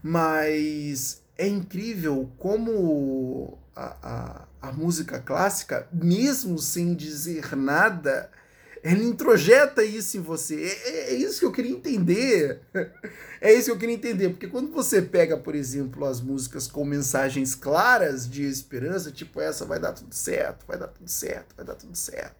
Mas 0.03 1.21
é 1.38 1.47
incrível 1.47 2.29
como 2.38 3.57
a, 3.73 4.47
a, 4.61 4.67
a 4.67 4.71
música 4.73 5.17
clássica, 5.17 5.88
mesmo 5.93 6.59
sem 6.59 6.93
dizer 6.93 7.55
nada, 7.55 8.29
ela 8.85 9.03
introjeta 9.03 9.83
isso 9.83 10.15
em 10.15 10.21
você. 10.21 10.63
É, 10.63 10.89
é, 10.89 11.09
é, 11.09 11.15
isso 11.15 11.39
que 11.39 11.45
eu 11.45 11.51
queria 11.51 11.71
entender. 11.71 12.61
É 13.41 13.53
isso 13.53 13.65
que 13.65 13.71
eu 13.71 13.77
queria 13.77 13.93
entender. 13.93 14.29
Porque 14.29 14.47
quando 14.47 14.71
você 14.71 15.01
pega, 15.01 15.37
por 15.37 15.53
exemplo, 15.53 16.03
as 16.05 16.19
músicas 16.19 16.67
com 16.67 16.83
mensagens 16.83 17.53
claras 17.53 18.27
de 18.27 18.41
esperança, 18.43 19.11
tipo 19.11 19.39
essa, 19.39 19.65
vai 19.65 19.79
dar 19.79 19.91
tudo 19.91 20.15
certo, 20.15 20.65
vai 20.65 20.79
dar 20.79 20.87
tudo 20.87 21.07
certo, 21.07 21.53
vai 21.55 21.63
dar 21.63 21.75
tudo 21.75 21.95
certo. 21.95 22.35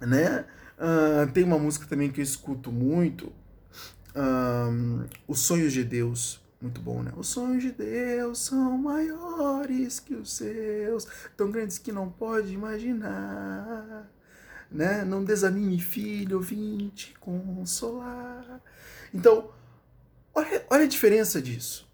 Né? 0.00 0.44
Uh, 0.76 1.32
tem 1.32 1.44
uma 1.44 1.58
música 1.58 1.86
também 1.86 2.10
que 2.10 2.20
eu 2.20 2.24
escuto 2.24 2.70
muito, 2.70 3.32
um, 4.14 5.06
Os 5.26 5.38
Sonhos 5.38 5.72
de 5.72 5.84
Deus. 5.84 6.42
Muito 6.60 6.82
bom, 6.82 7.02
né? 7.02 7.12
Os 7.16 7.28
sonhos 7.28 7.62
de 7.62 7.70
Deus 7.70 8.40
são 8.40 8.76
maiores 8.76 10.00
que 10.00 10.14
os 10.14 10.32
seus, 10.32 11.06
tão 11.36 11.52
grandes 11.52 11.78
que 11.78 11.92
não 11.92 12.10
pode 12.10 12.52
imaginar 12.52 14.10
né? 14.70 15.04
Não 15.04 15.24
desanime, 15.24 15.80
filho, 15.80 16.40
vim 16.40 16.88
te 16.90 17.14
consolar. 17.18 18.60
Então, 19.12 19.50
olha, 20.34 20.66
olha 20.70 20.84
a 20.84 20.88
diferença 20.88 21.40
disso. 21.40 21.88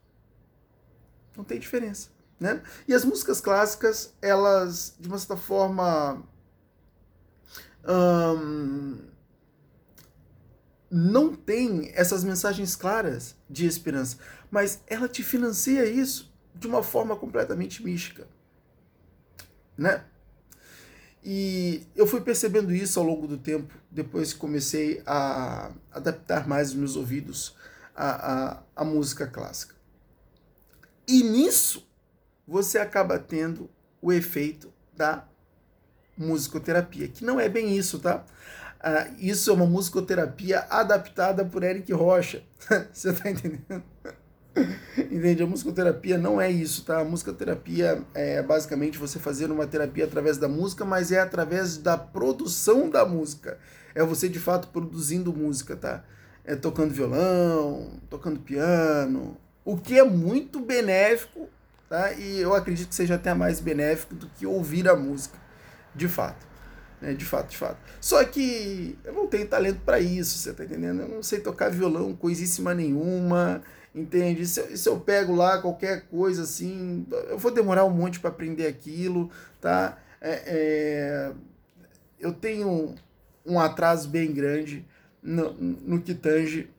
Não 1.37 1.45
tem 1.45 1.59
diferença, 1.59 2.11
né? 2.39 2.63
E 2.87 2.95
as 2.95 3.05
músicas 3.05 3.41
clássicas, 3.41 4.15
elas, 4.23 4.95
de 4.99 5.09
uma 5.09 5.19
certa 5.19 5.37
forma, 5.37 6.23
hum, 7.87 8.99
não 10.91 11.35
tem 11.35 11.91
essas 11.95 12.23
mensagens 12.23 12.77
claras 12.77 13.37
de 13.51 13.67
esperança, 13.67 14.19
mas 14.51 14.81
ela 14.87 15.09
te 15.09 15.25
financia 15.25 15.85
isso 15.85 16.33
de 16.55 16.69
uma 16.69 16.85
forma 16.85 17.17
completamente 17.17 17.83
mística, 17.83 18.29
né? 19.77 20.05
E 21.25 21.87
eu 21.97 22.07
fui 22.07 22.21
percebendo 22.21 22.75
isso 22.75 23.01
ao 23.01 23.07
longo 23.07 23.27
do 23.27 23.39
tempo, 23.39 23.75
depois 23.91 24.35
que 24.35 24.39
comecei 24.39 25.03
a 25.07 25.71
adaptar 25.91 26.47
mais 26.47 26.71
os 26.71 26.75
meus 26.75 26.97
ouvidos 26.97 27.57
à, 27.97 28.51
à, 28.53 28.63
à 28.77 28.85
música 28.85 29.27
clássica. 29.27 29.75
E 31.09 31.23
nisso 31.23 31.89
você 32.47 32.79
acaba 32.79 33.19
tendo 33.19 33.71
o 34.03 34.13
efeito 34.13 34.71
da 34.95 35.27
musicoterapia, 36.17 37.09
que 37.09 37.25
não 37.25 37.41
é 37.41 37.49
bem 37.49 37.75
isso, 37.77 37.99
tá? 37.99 38.25
Ah, 38.79 39.09
isso 39.19 39.49
é 39.49 39.55
uma 39.55 39.67
musicoterapia 39.67 40.67
adaptada 40.69 41.43
por 41.43 41.63
Eric 41.63 41.91
Rocha. 41.93 42.43
Você 42.93 43.11
está 43.11 43.31
entendendo? 43.31 43.83
Entende? 45.11 45.43
A 45.43 45.47
musicoterapia 45.47 46.17
não 46.19 46.41
é 46.41 46.51
isso, 46.51 46.85
tá? 46.85 47.01
A 47.01 47.05
musicoterapia 47.05 48.03
é 48.15 48.43
basicamente 48.43 48.99
você 48.99 49.19
fazer 49.19 49.51
uma 49.51 49.67
terapia 49.67 50.05
através 50.05 50.39
da 50.39 50.49
música, 50.49 50.85
mas 50.85 51.13
é 51.13 51.21
através 51.21 51.77
da 51.77 51.99
produção 51.99 52.89
da 52.89 53.05
música. 53.05 53.59
É 53.95 54.03
você 54.05 54.29
de 54.29 54.39
fato 54.39 54.69
produzindo 54.69 55.33
música, 55.33 55.77
tá? 55.77 56.05
É 56.45 56.55
tocando 56.55 56.93
violão, 56.93 58.01
tocando 58.11 58.41
piano, 58.41 59.37
o 59.65 59.77
que 59.77 59.99
é 59.99 60.05
muito 60.05 60.61
benéfico, 60.61 61.49
tá? 61.89 62.13
E 62.13 62.41
eu 62.41 62.55
acredito 62.55 62.89
que 62.89 62.95
seja 62.95 63.15
até 63.15 63.33
mais 63.35 63.61
benéfico 63.61 64.15
do 64.15 64.29
que 64.29 64.47
ouvir 64.47 64.89
a 64.89 64.95
música, 64.95 65.39
de 65.95 66.07
fato. 66.07 66.47
Né? 67.01 67.15
De 67.15 67.25
fato, 67.25 67.51
de 67.51 67.57
fato. 67.57 67.79
Só 68.01 68.23
que 68.25 68.99
eu 69.05 69.13
não 69.13 69.27
tenho 69.27 69.47
talento 69.49 69.81
para 69.85 70.01
isso, 70.01 70.39
você 70.39 70.53
tá 70.53 70.65
entendendo? 70.65 71.03
Eu 71.03 71.09
não 71.09 71.23
sei 71.23 71.41
tocar 71.41 71.71
violão 71.71 72.15
coisíssima 72.15 72.75
nenhuma, 72.75 73.63
entende? 73.95 74.47
Se 74.47 74.77
se 74.77 74.89
eu 74.89 74.99
pego 75.01 75.35
lá 75.35 75.61
qualquer 75.61 76.03
coisa 76.09 76.43
assim, 76.43 77.07
eu 77.29 77.39
vou 77.39 77.51
demorar 77.51 77.85
um 77.85 77.91
monte 77.91 78.21
para 78.21 78.31
aprender 78.31 78.67
aquilo, 78.67 79.31
tá? 79.61 79.99
É, 80.21 80.43
é, 80.47 81.33
eu 82.19 82.33
tenho 82.33 82.95
um 83.45 83.61
atraso 83.61 84.09
bem 84.09 84.33
grande 84.33 84.85
no, 85.23 85.53
no 85.53 86.01
que 86.01 86.15
tange 86.15 86.71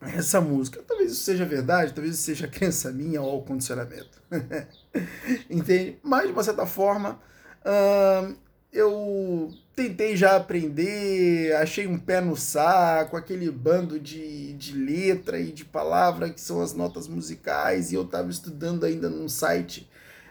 essa 0.00 0.40
música. 0.40 0.82
Talvez 0.86 1.12
isso 1.12 1.22
seja 1.22 1.44
verdade, 1.44 1.92
talvez 1.92 2.14
isso 2.14 2.24
seja 2.24 2.48
crença 2.48 2.90
minha 2.92 3.20
ou 3.20 3.42
condicionamento. 3.44 4.22
Entende? 5.50 5.98
Mas, 6.02 6.26
de 6.26 6.32
uma 6.32 6.44
certa 6.44 6.66
forma, 6.66 7.20
hum, 7.64 8.36
eu 8.72 9.52
tentei 9.74 10.16
já 10.16 10.36
aprender, 10.36 11.54
achei 11.56 11.86
um 11.86 11.98
pé 11.98 12.20
no 12.20 12.36
saco, 12.36 13.16
aquele 13.16 13.50
bando 13.50 13.98
de, 13.98 14.52
de 14.54 14.74
letra 14.76 15.38
e 15.38 15.52
de 15.52 15.64
palavra 15.64 16.30
que 16.30 16.40
são 16.40 16.60
as 16.60 16.74
notas 16.74 17.06
musicais, 17.06 17.92
e 17.92 17.94
eu 17.94 18.02
estava 18.02 18.30
estudando 18.30 18.84
ainda 18.84 19.08
num 19.08 19.28
site 19.28 19.88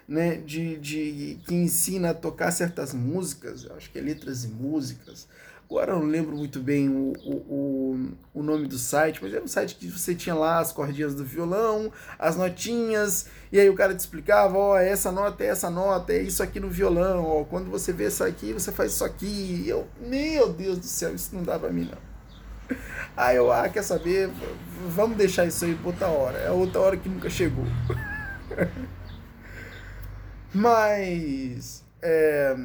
né, 0.07 0.35
de, 0.35 0.77
de 0.77 1.39
que 1.45 1.55
ensina 1.55 2.11
a 2.11 2.13
tocar 2.13 2.51
certas 2.51 2.93
músicas, 2.93 3.69
acho 3.71 3.89
que 3.89 3.99
é 3.99 4.01
letras 4.01 4.43
e 4.45 4.47
músicas. 4.47 5.27
Agora 5.69 5.91
eu 5.91 5.99
não 5.99 6.07
lembro 6.07 6.37
muito 6.37 6.61
bem 6.61 6.87
o, 6.87 7.11
o, 7.25 8.09
o, 8.33 8.41
nome 8.41 8.67
do 8.67 8.77
site, 8.77 9.19
mas 9.21 9.33
era 9.33 9.43
um 9.43 9.47
site 9.47 9.75
que 9.75 9.87
você 9.89 10.15
tinha 10.15 10.33
lá 10.33 10.59
as 10.59 10.71
cordinhas 10.71 11.13
do 11.13 11.25
violão, 11.25 11.91
as 12.17 12.37
notinhas, 12.37 13.27
e 13.51 13.59
aí 13.59 13.69
o 13.69 13.75
cara 13.75 13.93
te 13.93 13.99
explicava, 13.99 14.57
ó, 14.57 14.73
oh, 14.73 14.77
essa 14.77 15.11
nota 15.11 15.43
é 15.43 15.47
essa 15.47 15.69
nota, 15.69 16.13
é 16.13 16.21
isso 16.21 16.41
aqui 16.41 16.57
no 16.57 16.69
violão, 16.69 17.25
ó, 17.25 17.43
quando 17.43 17.69
você 17.69 17.91
vê 17.91 18.07
isso 18.07 18.23
aqui, 18.23 18.53
você 18.53 18.71
faz 18.71 18.93
isso 18.93 19.03
aqui. 19.03 19.25
E 19.65 19.67
eu, 19.67 19.85
meu 19.99 20.53
Deus 20.53 20.79
do 20.79 20.85
céu, 20.85 21.13
isso 21.13 21.35
não 21.35 21.43
dá 21.43 21.59
pra 21.59 21.69
mim 21.69 21.89
não. 21.91 22.77
Aí 23.17 23.35
eu, 23.35 23.51
ah, 23.51 23.67
quer 23.67 23.83
saber? 23.83 24.29
Vamos 24.87 25.17
deixar 25.17 25.45
isso 25.45 25.65
aí 25.65 25.73
pra 25.75 25.87
outra 25.87 26.07
hora. 26.07 26.37
É 26.37 26.51
outra 26.51 26.79
hora 26.79 26.97
que 26.97 27.09
nunca 27.09 27.29
chegou. 27.29 27.65
Mas. 30.53 31.83
É 32.01 32.55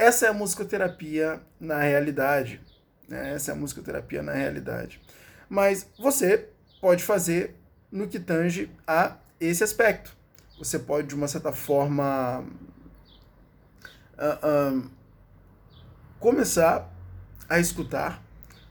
essa 0.00 0.24
é 0.24 0.28
a 0.30 0.32
musicoterapia 0.32 1.42
na 1.60 1.78
realidade. 1.78 2.58
Né? 3.06 3.34
Essa 3.34 3.52
é 3.52 3.54
a 3.54 3.56
musicoterapia 3.56 4.22
na 4.22 4.32
realidade. 4.32 4.98
Mas 5.46 5.86
você 5.98 6.48
pode 6.80 7.04
fazer 7.04 7.54
no 7.92 8.08
que 8.08 8.18
tange 8.18 8.70
a 8.86 9.18
esse 9.38 9.62
aspecto. 9.62 10.16
Você 10.58 10.78
pode, 10.78 11.08
de 11.08 11.14
uma 11.14 11.28
certa 11.28 11.52
forma, 11.52 12.40
uh, 14.16 14.78
uh, 14.78 14.90
começar 16.18 16.90
a 17.46 17.58
escutar 17.58 18.22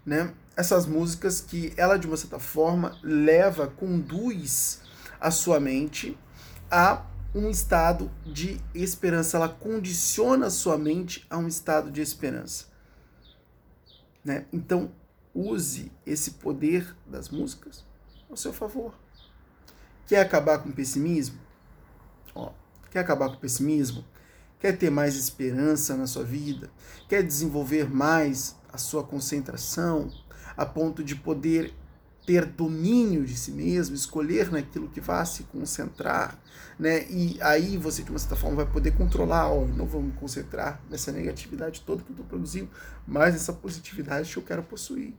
né, 0.04 0.34
essas 0.58 0.88
músicas 0.88 1.42
que 1.42 1.74
ela, 1.78 1.98
de 1.98 2.08
uma 2.08 2.18
certa 2.18 2.40
forma, 2.40 2.98
leva, 3.04 3.68
conduz 3.68 4.82
a 5.22 5.30
sua 5.30 5.60
mente 5.60 6.18
a 6.72 7.04
um 7.34 7.50
estado 7.50 8.10
de 8.26 8.60
esperança, 8.74 9.38
ela 9.38 9.50
condiciona 9.50 10.48
a 10.48 10.52
sua 10.52 10.78
mente 10.78 11.26
a 11.30 11.38
um 11.38 11.48
estado 11.48 11.92
de 11.92 12.02
esperança. 12.02 12.66
Né? 14.24 14.46
Então, 14.52 14.92
use 15.34 15.92
esse 16.06 16.32
poder 16.32 16.96
das 17.06 17.30
músicas 17.30 17.86
ao 18.30 18.36
seu 18.36 18.52
favor. 18.52 18.94
Quer 20.08 20.22
acabar 20.22 20.60
com 20.60 20.70
o 20.70 20.74
pessimismo? 20.74 21.40
Ó, 22.34 22.52
quer 22.90 23.00
acabar 23.00 23.30
com 23.30 23.36
o 23.36 23.40
pessimismo? 23.40 24.04
Quer 24.60 24.78
ter 24.78 24.90
mais 24.90 25.16
esperança 25.16 25.96
na 25.96 26.08
sua 26.08 26.24
vida? 26.24 26.70
Quer 27.08 27.24
desenvolver 27.24 27.90
mais 27.90 28.56
a 28.74 28.78
sua 28.78 29.04
concentração 29.04 30.12
a 30.58 30.66
ponto 30.66 31.04
de 31.04 31.16
poder 31.16 31.74
ter 32.30 32.46
domínio 32.46 33.26
de 33.26 33.36
si 33.36 33.52
mesmo, 33.52 33.96
escolher 33.96 34.52
naquilo 34.52 34.88
que 34.88 35.02
vai 35.02 35.26
se 35.26 35.42
concentrar, 35.46 36.40
né? 36.78 37.08
E 37.10 37.42
aí 37.42 37.76
você, 37.76 38.04
de 38.04 38.12
uma 38.12 38.20
certa 38.20 38.36
forma, 38.36 38.58
vai 38.58 38.72
poder 38.72 38.92
controlar, 38.92 39.52
ó, 39.52 39.66
não 39.66 39.88
vou 39.88 40.00
me 40.00 40.12
concentrar 40.12 40.80
nessa 40.92 41.12
negatividade 41.12 41.82
toda 41.82 42.04
que 42.04 42.10
eu 42.12 42.14
estou 42.14 42.28
produzindo, 42.28 42.70
mas 43.08 43.34
nessa 43.34 43.52
positividade 43.52 44.32
que 44.32 44.38
eu 44.38 44.44
quero 44.44 44.62
possuir. 44.62 45.16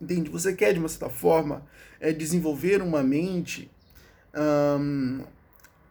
Entende? 0.00 0.30
Você 0.30 0.54
quer, 0.54 0.72
de 0.72 0.78
uma 0.78 0.88
certa 0.88 1.10
forma, 1.10 1.62
é, 2.00 2.10
desenvolver 2.10 2.80
uma 2.80 3.02
mente 3.02 3.70
um, 4.34 5.24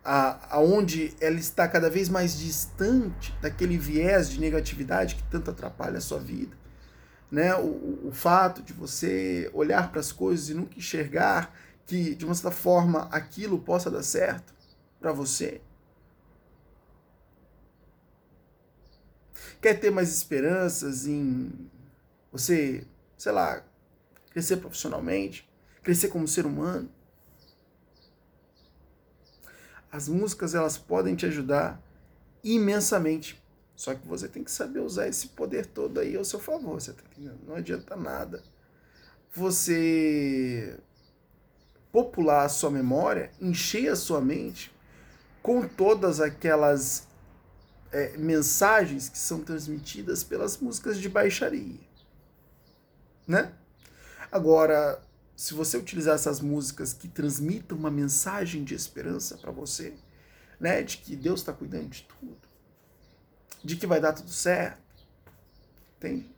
a, 0.04 0.56
aonde 0.56 1.14
ela 1.22 1.38
está 1.38 1.68
cada 1.68 1.92
vez 1.92 2.10
mais 2.10 2.40
distante 2.40 3.32
daquele 3.40 3.78
viés 3.78 4.32
de 4.32 4.40
negatividade 4.40 5.14
que 5.14 5.24
tanto 5.30 5.52
atrapalha 5.52 6.00
a 6.00 6.02
sua 6.02 6.18
vida 6.18 6.63
né, 7.34 7.56
o, 7.56 8.10
o 8.10 8.12
fato 8.12 8.62
de 8.62 8.74
você 8.74 9.50
olhar 9.56 9.90
para 9.90 10.00
as 10.00 10.12
coisas 10.12 10.50
e 10.50 10.54
nunca 10.54 10.78
enxergar 10.78 11.52
que, 11.84 12.14
de 12.14 12.26
uma 12.26 12.36
certa 12.36 12.52
forma, 12.52 13.10
aquilo 13.12 13.58
possa 13.58 13.90
dar 13.90 14.04
certo 14.04 14.54
para 15.00 15.12
você. 15.12 15.60
Quer 19.60 19.80
ter 19.80 19.90
mais 19.90 20.14
esperanças 20.16 21.08
em 21.08 21.52
você, 22.32 22.86
sei 23.18 23.32
lá, 23.32 23.66
crescer 24.30 24.58
profissionalmente, 24.58 25.50
crescer 25.82 26.10
como 26.10 26.28
ser 26.28 26.46
humano? 26.46 26.88
As 29.92 30.08
músicas 30.08 30.54
elas 30.54 30.78
podem 30.78 31.16
te 31.16 31.26
ajudar 31.26 31.82
imensamente. 32.44 33.43
Só 33.84 33.94
que 33.94 34.08
você 34.08 34.30
tem 34.30 34.46
que 34.46 34.50
saber 34.50 34.80
usar 34.80 35.10
esse 35.10 35.28
poder 35.28 35.66
todo 35.66 36.00
aí 36.00 36.16
ao 36.16 36.24
seu 36.24 36.40
favor, 36.40 36.80
você 36.80 36.94
tá 36.94 37.04
entendendo? 37.12 37.42
Não 37.46 37.56
adianta 37.56 37.98
nada 37.98 38.42
você 39.36 40.80
popular 41.92 42.46
a 42.46 42.50
sua 42.50 42.72
memória, 42.72 43.30
encher 43.42 43.90
a 43.90 43.96
sua 43.98 44.22
mente 44.22 44.74
com 45.42 45.68
todas 45.68 46.22
aquelas 46.22 47.10
é, 47.92 48.16
mensagens 48.16 49.10
que 49.10 49.18
são 49.18 49.42
transmitidas 49.42 50.24
pelas 50.24 50.58
músicas 50.60 50.98
de 50.98 51.10
baixaria, 51.10 51.82
né? 53.28 53.52
Agora, 54.32 55.04
se 55.36 55.54
você 55.54 55.76
utilizar 55.76 56.16
essas 56.16 56.40
músicas 56.40 56.94
que 56.94 57.10
transmitam 57.10 57.78
uma 57.78 57.92
mensagem 57.92 58.64
de 58.64 58.76
esperança 58.76 59.38
para 59.38 59.52
você, 59.52 59.94
né, 60.58 60.82
de 60.82 61.00
que 61.00 61.18
Deus 61.18 61.42
está 61.42 61.52
cuidando 61.52 61.90
de 61.90 62.04
tudo, 62.04 62.53
de 63.64 63.76
que 63.76 63.88
vai 63.88 64.00
dar 64.00 64.14
tudo 64.14 64.30
certo, 64.30 64.82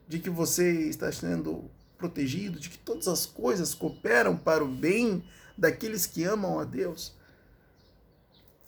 de 0.06 0.18
que 0.20 0.30
você 0.30 0.88
está 0.88 1.10
sendo 1.10 1.68
protegido, 1.98 2.60
de 2.60 2.68
que 2.68 2.78
todas 2.78 3.08
as 3.08 3.26
coisas 3.26 3.74
cooperam 3.74 4.36
para 4.36 4.62
o 4.64 4.68
bem 4.68 5.24
daqueles 5.58 6.06
que 6.06 6.22
amam 6.24 6.60
a 6.60 6.64
Deus. 6.64 7.16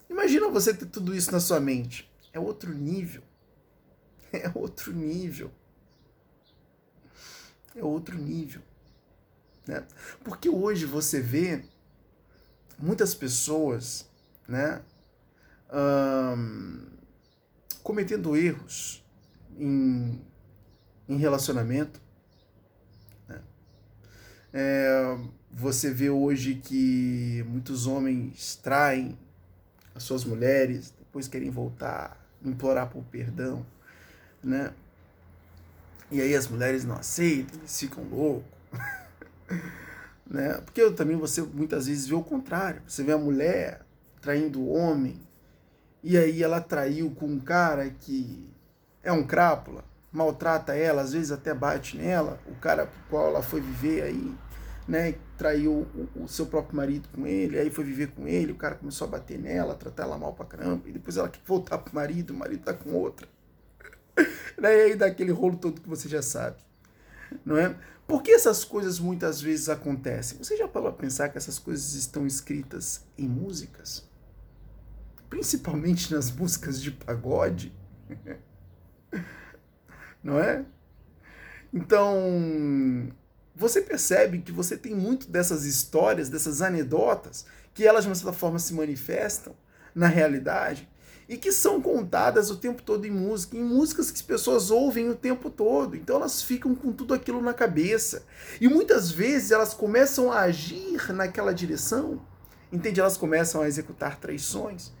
Imagina 0.09 0.49
você 0.49 0.73
ter 0.73 0.87
tudo 0.87 1.15
isso 1.15 1.31
na 1.31 1.39
sua 1.39 1.59
mente. 1.59 2.09
É 2.33 2.39
outro 2.39 2.73
nível. 2.73 3.23
É 4.31 4.51
outro 4.53 4.91
nível. 4.91 5.51
É 7.75 7.83
outro 7.83 8.17
nível. 8.17 8.61
Né? 9.65 9.85
Porque 10.23 10.49
hoje 10.49 10.85
você 10.85 11.21
vê 11.21 11.63
muitas 12.77 13.15
pessoas, 13.15 14.07
né? 14.47 14.81
Cometendo 17.83 18.35
erros 18.35 19.03
em, 19.57 20.21
em 21.07 21.17
relacionamento. 21.17 22.01
Né? 23.27 23.41
É, 24.53 25.17
você 25.51 25.91
vê 25.91 26.09
hoje 26.09 26.55
que 26.55 27.43
muitos 27.47 27.87
homens 27.87 28.55
traem 28.55 29.17
as 29.95 30.03
suas 30.03 30.23
mulheres, 30.23 30.93
depois 30.97 31.27
querem 31.27 31.49
voltar, 31.49 32.17
implorar 32.43 32.89
por 32.89 33.03
perdão, 33.05 33.65
né? 34.43 34.73
E 36.11 36.21
aí 36.21 36.35
as 36.35 36.47
mulheres 36.47 36.85
não 36.85 36.95
aceitam, 36.95 37.59
eles 37.59 37.79
ficam 37.79 38.03
loucos. 38.05 38.49
né? 40.25 40.53
Porque 40.65 40.89
também 40.91 41.17
você 41.17 41.41
muitas 41.41 41.87
vezes 41.87 42.07
vê 42.07 42.15
o 42.15 42.23
contrário. 42.23 42.81
Você 42.87 43.03
vê 43.03 43.11
a 43.11 43.17
mulher 43.17 43.85
traindo 44.21 44.59
o 44.59 44.69
homem, 44.69 45.19
e 46.03 46.17
aí 46.17 46.41
ela 46.41 46.61
traiu 46.61 47.11
com 47.11 47.25
um 47.25 47.39
cara 47.39 47.89
que 47.89 48.49
é 49.03 49.11
um 49.11 49.25
crápula, 49.25 49.83
maltrata 50.11 50.75
ela, 50.75 51.01
às 51.01 51.13
vezes 51.13 51.31
até 51.31 51.53
bate 51.53 51.97
nela, 51.97 52.39
o 52.47 52.55
cara 52.55 52.85
com 52.85 52.91
o 52.91 53.09
qual 53.09 53.27
ela 53.27 53.41
foi 53.41 53.61
viver 53.61 54.03
aí, 54.03 54.35
né, 54.87 55.15
traiu 55.37 55.87
o, 56.15 56.23
o, 56.23 56.27
seu 56.27 56.47
próprio 56.47 56.75
marido 56.75 57.07
com 57.13 57.27
ele, 57.27 57.59
aí 57.59 57.69
foi 57.69 57.83
viver 57.83 58.07
com 58.11 58.27
ele, 58.27 58.51
o 58.51 58.55
cara 58.55 58.75
começou 58.75 59.07
a 59.07 59.11
bater 59.11 59.37
nela, 59.37 59.75
tratar 59.75 60.03
ela 60.03 60.17
mal 60.17 60.33
pra 60.33 60.45
caramba, 60.45 60.87
e 60.87 60.91
depois 60.91 61.17
ela 61.17 61.29
quer 61.29 61.41
voltar 61.45 61.77
pro 61.77 61.93
marido, 61.93 62.31
o 62.31 62.37
marido 62.37 62.63
tá 62.63 62.73
com 62.73 62.93
outra. 62.93 63.27
né, 64.57 64.75
e 64.75 64.81
aí 64.83 64.95
dá 64.95 65.05
aquele 65.05 65.31
rolo 65.31 65.57
todo 65.57 65.81
que 65.81 65.89
você 65.89 66.09
já 66.09 66.21
sabe, 66.21 66.57
não 67.45 67.57
é? 67.57 67.75
Por 68.07 68.23
que 68.23 68.31
essas 68.31 68.65
coisas 68.65 68.99
muitas 68.99 69.39
vezes 69.39 69.69
acontecem? 69.69 70.39
Você 70.39 70.57
já 70.57 70.67
parou 70.67 70.89
a 70.89 70.91
pensar 70.91 71.29
que 71.29 71.37
essas 71.37 71.59
coisas 71.59 71.93
estão 71.93 72.25
escritas 72.25 73.05
em 73.15 73.27
músicas? 73.27 74.08
Principalmente 75.29 76.13
nas 76.13 76.31
músicas 76.31 76.81
de 76.81 76.91
pagode? 76.91 77.73
não 80.23 80.39
é? 80.39 80.65
Então, 81.73 83.11
você 83.55 83.81
percebe 83.81 84.39
que 84.39 84.51
você 84.51 84.75
tem 84.75 84.95
muito 84.95 85.29
dessas 85.29 85.65
histórias, 85.65 86.29
dessas 86.29 86.61
anedotas, 86.61 87.45
que 87.73 87.85
elas 87.85 88.03
de 88.03 88.09
uma 88.09 88.15
certa 88.15 88.33
forma 88.33 88.59
se 88.59 88.73
manifestam 88.73 89.55
na 89.93 90.07
realidade 90.07 90.89
e 91.27 91.37
que 91.37 91.51
são 91.51 91.79
contadas 91.79 92.49
o 92.49 92.57
tempo 92.57 92.81
todo 92.81 93.05
em 93.05 93.11
música, 93.11 93.55
em 93.55 93.63
músicas 93.63 94.09
que 94.09 94.17
as 94.17 94.23
pessoas 94.23 94.71
ouvem 94.71 95.09
o 95.09 95.15
tempo 95.15 95.49
todo. 95.49 95.95
Então 95.95 96.15
elas 96.15 96.41
ficam 96.41 96.73
com 96.73 96.91
tudo 96.91 97.13
aquilo 97.13 97.39
na 97.39 97.53
cabeça. 97.53 98.23
E 98.59 98.67
muitas 98.67 99.11
vezes 99.11 99.51
elas 99.51 99.75
começam 99.75 100.31
a 100.31 100.39
agir 100.39 101.13
naquela 101.13 101.53
direção, 101.53 102.19
entende? 102.71 102.99
Elas 102.99 103.15
começam 103.15 103.61
a 103.61 103.67
executar 103.67 104.19
traições, 104.19 104.91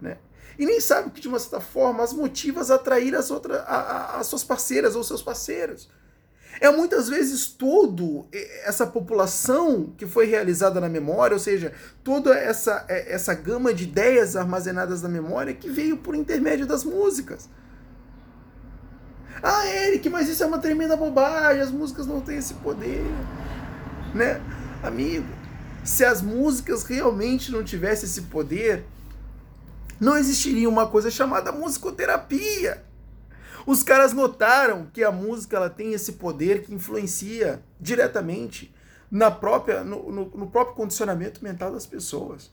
né? 0.00 0.18
E 0.58 0.66
nem 0.66 0.80
sabem 0.80 1.10
que 1.10 1.20
de 1.20 1.28
uma 1.28 1.38
certa 1.38 1.60
forma 1.60 2.02
as 2.02 2.12
motivas 2.12 2.70
a 2.70 2.74
atrair 2.74 3.14
as, 3.14 3.30
a, 3.30 3.36
a, 3.66 4.20
as 4.20 4.26
suas 4.26 4.44
parceiras 4.44 4.94
ou 4.94 5.02
seus 5.02 5.22
parceiros. 5.22 5.88
É 6.60 6.70
muitas 6.70 7.08
vezes 7.08 7.46
todo 7.46 8.26
essa 8.64 8.86
população 8.86 9.94
que 9.96 10.06
foi 10.06 10.26
realizada 10.26 10.80
na 10.80 10.88
memória, 10.88 11.34
ou 11.34 11.40
seja, 11.40 11.72
toda 12.04 12.34
essa, 12.34 12.84
é, 12.88 13.14
essa 13.14 13.32
gama 13.32 13.72
de 13.72 13.84
ideias 13.84 14.36
armazenadas 14.36 15.00
na 15.00 15.08
memória 15.08 15.54
que 15.54 15.70
veio 15.70 15.96
por 15.96 16.14
intermédio 16.14 16.66
das 16.66 16.84
músicas. 16.84 17.48
Ah, 19.42 19.66
Eric, 19.66 20.10
mas 20.10 20.28
isso 20.28 20.42
é 20.42 20.46
uma 20.46 20.58
tremenda 20.58 20.96
bobagem, 20.96 21.62
as 21.62 21.70
músicas 21.70 22.06
não 22.06 22.20
têm 22.20 22.36
esse 22.36 22.54
poder. 22.54 23.02
Né? 24.14 24.38
Amigo, 24.82 25.26
se 25.82 26.04
as 26.04 26.20
músicas 26.20 26.82
realmente 26.82 27.50
não 27.50 27.64
tivessem 27.64 28.06
esse 28.06 28.22
poder, 28.22 28.84
não 30.00 30.16
existiria 30.16 30.68
uma 30.68 30.88
coisa 30.88 31.10
chamada 31.10 31.52
musicoterapia. 31.52 32.82
Os 33.66 33.82
caras 33.82 34.14
notaram 34.14 34.86
que 34.92 35.04
a 35.04 35.12
música 35.12 35.56
ela 35.56 35.68
tem 35.68 35.92
esse 35.92 36.12
poder 36.12 36.62
que 36.62 36.74
influencia 36.74 37.62
diretamente 37.78 38.74
na 39.10 39.30
própria, 39.30 39.84
no, 39.84 40.10
no, 40.10 40.24
no 40.30 40.46
próprio 40.50 40.74
condicionamento 40.74 41.44
mental 41.44 41.70
das 41.70 41.84
pessoas. 41.84 42.50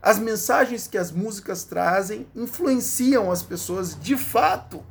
As 0.00 0.18
mensagens 0.18 0.86
que 0.86 0.96
as 0.96 1.10
músicas 1.10 1.64
trazem 1.64 2.26
influenciam 2.34 3.32
as 3.32 3.42
pessoas 3.42 3.98
de 3.98 4.16
fato. 4.16 4.84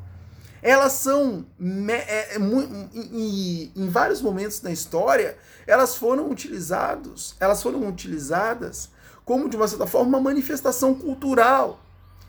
Elas 0.61 0.93
são, 0.93 1.45
é, 1.89 2.35
é, 2.35 2.37
em, 2.37 3.89
vários 3.89 4.21
momentos 4.21 4.59
da 4.59 4.71
história, 4.71 5.37
elas 5.65 5.95
foram 5.95 6.29
utilizados, 6.29 7.35
elas 7.39 7.61
foram 7.63 7.87
utilizadas 7.87 8.89
como, 9.27 9.49
de 9.49 9.57
uma 9.57 9.67
certa 9.67 9.85
forma, 9.85 10.07
uma 10.07 10.21
manifestação 10.21 10.95
cultural 10.95 11.81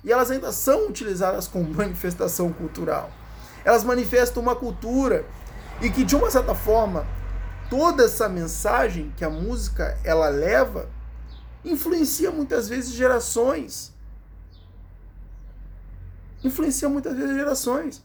e 0.03 0.11
elas 0.11 0.33
ainda 0.33 0.51
são 0.51 0.89
utilizadas 0.89 1.47
como 1.47 1.71
manifestação 1.73 2.53
cultural. 2.53 3.09
Elas 3.65 3.85
manifestam 3.85 4.43
uma 4.43 4.57
cultura 4.57 5.25
e 5.81 5.89
que 5.91 6.03
de 6.03 6.17
uma 6.17 6.29
certa 6.29 6.57
forma 6.57 7.07
toda 7.71 8.05
essa 8.05 8.29
mensagem 8.29 9.13
que 9.17 9.25
a 9.25 9.31
música 9.31 9.97
ela 10.03 10.29
leva 10.29 10.89
influencia 11.65 12.33
muitas 12.33 12.69
vezes 12.69 12.91
gerações. 12.91 13.95
Influencia 16.43 16.89
muitas 16.89 17.17
vezes 17.17 17.37
gerações. 17.37 18.03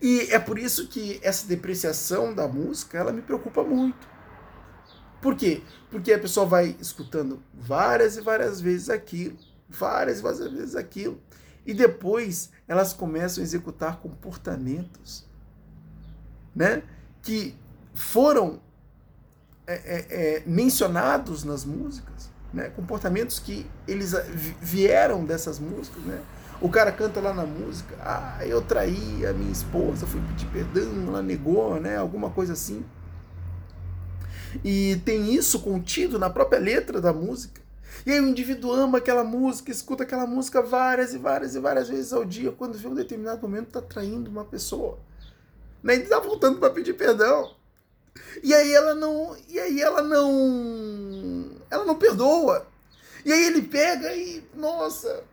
E 0.00 0.28
é 0.30 0.38
por 0.38 0.56
isso 0.56 0.86
que 0.86 1.18
essa 1.20 1.48
depreciação 1.48 2.32
da 2.32 2.46
música, 2.46 2.96
ela 2.96 3.12
me 3.12 3.22
preocupa 3.22 3.64
muito. 3.64 4.13
Por 5.24 5.34
quê? 5.34 5.62
Porque 5.90 6.12
a 6.12 6.18
pessoa 6.18 6.44
vai 6.44 6.76
escutando 6.78 7.42
várias 7.52 8.16
e 8.16 8.20
várias 8.20 8.60
vezes 8.60 8.90
aquilo 8.90 9.36
várias, 9.68 10.20
várias 10.20 10.52
vezes 10.52 10.76
aquilo. 10.76 11.18
E 11.66 11.72
depois 11.72 12.50
elas 12.68 12.92
começam 12.92 13.42
a 13.42 13.44
executar 13.44 13.98
comportamentos 13.98 15.26
né, 16.54 16.82
que 17.22 17.56
foram 17.94 18.60
é, 19.66 19.74
é, 19.74 20.06
é, 20.10 20.42
mencionados 20.46 21.42
nas 21.42 21.64
músicas, 21.64 22.30
né, 22.52 22.68
comportamentos 22.70 23.38
que 23.38 23.66
eles 23.88 24.12
vieram 24.60 25.24
dessas 25.24 25.58
músicas. 25.58 26.02
Né? 26.04 26.20
O 26.60 26.68
cara 26.68 26.92
canta 26.92 27.18
lá 27.20 27.32
na 27.32 27.46
música, 27.46 27.96
ah, 28.00 28.38
eu 28.46 28.60
traí 28.60 29.26
a 29.26 29.32
minha 29.32 29.50
esposa, 29.50 30.06
fui 30.06 30.20
pedir 30.28 30.46
perdão, 30.48 31.08
ela 31.08 31.22
negou, 31.22 31.80
né, 31.80 31.96
alguma 31.96 32.30
coisa 32.30 32.52
assim. 32.52 32.84
E 34.62 35.00
tem 35.04 35.34
isso 35.34 35.60
contido 35.60 36.18
na 36.18 36.28
própria 36.30 36.60
letra 36.60 37.00
da 37.00 37.12
música. 37.12 37.62
E 38.06 38.12
aí 38.12 38.20
o 38.20 38.28
indivíduo 38.28 38.72
ama 38.72 38.98
aquela 38.98 39.24
música, 39.24 39.70
escuta 39.70 40.02
aquela 40.02 40.26
música 40.26 40.60
várias 40.60 41.14
e 41.14 41.18
várias 41.18 41.54
e 41.54 41.60
várias 41.60 41.88
vezes 41.88 42.12
ao 42.12 42.24
dia, 42.24 42.52
quando 42.52 42.76
vê 42.76 42.86
um 42.86 42.94
determinado 42.94 43.40
momento 43.42 43.68
está 43.68 43.80
traindo 43.80 44.30
uma 44.30 44.44
pessoa. 44.44 44.98
Né? 45.82 45.96
E 45.96 46.02
está 46.02 46.20
voltando 46.20 46.58
para 46.58 46.70
pedir 46.70 46.94
perdão. 46.94 47.54
E 48.42 48.52
aí 48.54 48.72
ela 48.72 48.94
não, 48.94 49.36
e 49.48 49.58
aí 49.58 49.80
ela 49.80 50.02
não, 50.02 51.50
ela 51.70 51.84
não 51.84 51.94
perdoa. 51.94 52.66
E 53.24 53.32
aí 53.32 53.46
ele 53.46 53.62
pega 53.62 54.14
e, 54.14 54.44
nossa, 54.54 55.24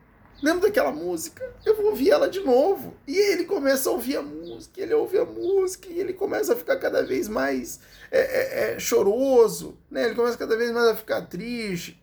lembra 0.42 0.68
daquela 0.68 0.92
música? 0.92 1.44
Eu 1.66 1.76
vou 1.76 1.88
ouvir 1.88 2.12
ela 2.12 2.30
de 2.30 2.40
novo. 2.40 2.94
E 3.08 3.16
ele 3.16 3.46
começa 3.46 3.90
a 3.90 3.92
ouvir 3.92 4.18
a 4.18 4.22
música, 4.22 4.82
ele 4.82 4.94
ouve 4.94 5.18
a 5.18 5.26
música 5.26 5.88
e 5.90 6.00
ele 6.00 6.14
começa 6.14 6.54
a 6.54 6.56
ficar 6.56 6.78
cada 6.78 7.04
vez 7.04 7.28
mais 7.28 7.80
é, 8.12 8.20
é, 8.20 8.74
é, 8.74 8.80
choroso, 8.80 9.78
né? 9.90 10.06
Ele 10.06 10.16
começa 10.16 10.38
cada 10.38 10.58
vez 10.58 10.72
mais 10.72 10.88
a 10.88 10.96
ficar 10.96 11.22
triste 11.22 12.02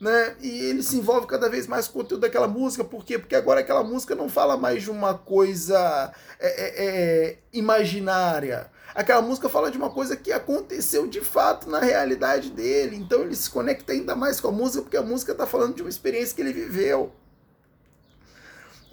né? 0.00 0.36
E 0.40 0.48
ele 0.66 0.82
se 0.82 0.96
envolve 0.96 1.26
cada 1.26 1.48
vez 1.48 1.66
mais 1.66 1.88
com 1.88 1.98
o 1.98 2.02
conteúdo 2.02 2.20
daquela 2.22 2.46
música, 2.46 2.84
por 2.84 3.04
quê? 3.04 3.18
Porque 3.18 3.34
agora 3.34 3.60
aquela 3.60 3.82
música 3.82 4.14
não 4.14 4.28
fala 4.28 4.56
mais 4.56 4.82
de 4.82 4.90
uma 4.90 5.14
coisa 5.14 6.12
é, 6.38 6.48
é, 6.48 6.84
é, 6.86 7.38
imaginária. 7.52 8.70
Aquela 8.94 9.22
música 9.22 9.48
fala 9.48 9.70
de 9.70 9.78
uma 9.78 9.90
coisa 9.90 10.14
que 10.14 10.30
aconteceu 10.30 11.06
de 11.06 11.20
fato 11.20 11.68
na 11.68 11.80
realidade 11.80 12.50
dele. 12.50 12.96
Então 12.96 13.22
ele 13.22 13.34
se 13.34 13.48
conecta 13.48 13.92
ainda 13.92 14.14
mais 14.14 14.40
com 14.40 14.48
a 14.48 14.52
música, 14.52 14.82
porque 14.82 14.96
a 14.96 15.02
música 15.02 15.32
está 15.32 15.46
falando 15.46 15.74
de 15.74 15.82
uma 15.82 15.88
experiência 15.88 16.34
que 16.34 16.42
ele 16.42 16.52
viveu. 16.52 17.10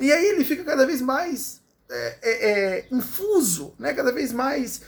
E 0.01 0.11
aí 0.11 0.25
ele 0.25 0.43
fica 0.43 0.63
cada 0.63 0.85
vez 0.85 1.01
mais 1.01 1.61
é, 1.89 2.17
é, 2.21 2.49
é 2.49 2.87
infuso, 2.91 3.75
né? 3.77 3.93
cada 3.93 4.11
vez 4.11 4.33
mais 4.33 4.81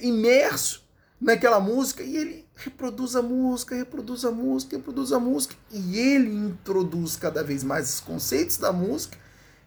imerso 0.00 0.86
naquela 1.20 1.60
música 1.60 2.02
e 2.02 2.16
ele 2.16 2.48
reproduz 2.54 3.14
a 3.16 3.22
música, 3.22 3.74
reproduz 3.74 4.24
a 4.24 4.30
música, 4.30 4.76
reproduz 4.76 5.12
a 5.12 5.20
música 5.20 5.54
e 5.70 5.98
ele 5.98 6.34
introduz 6.34 7.16
cada 7.16 7.42
vez 7.44 7.62
mais 7.62 7.94
os 7.94 8.00
conceitos 8.00 8.56
da 8.56 8.72
música 8.72 9.18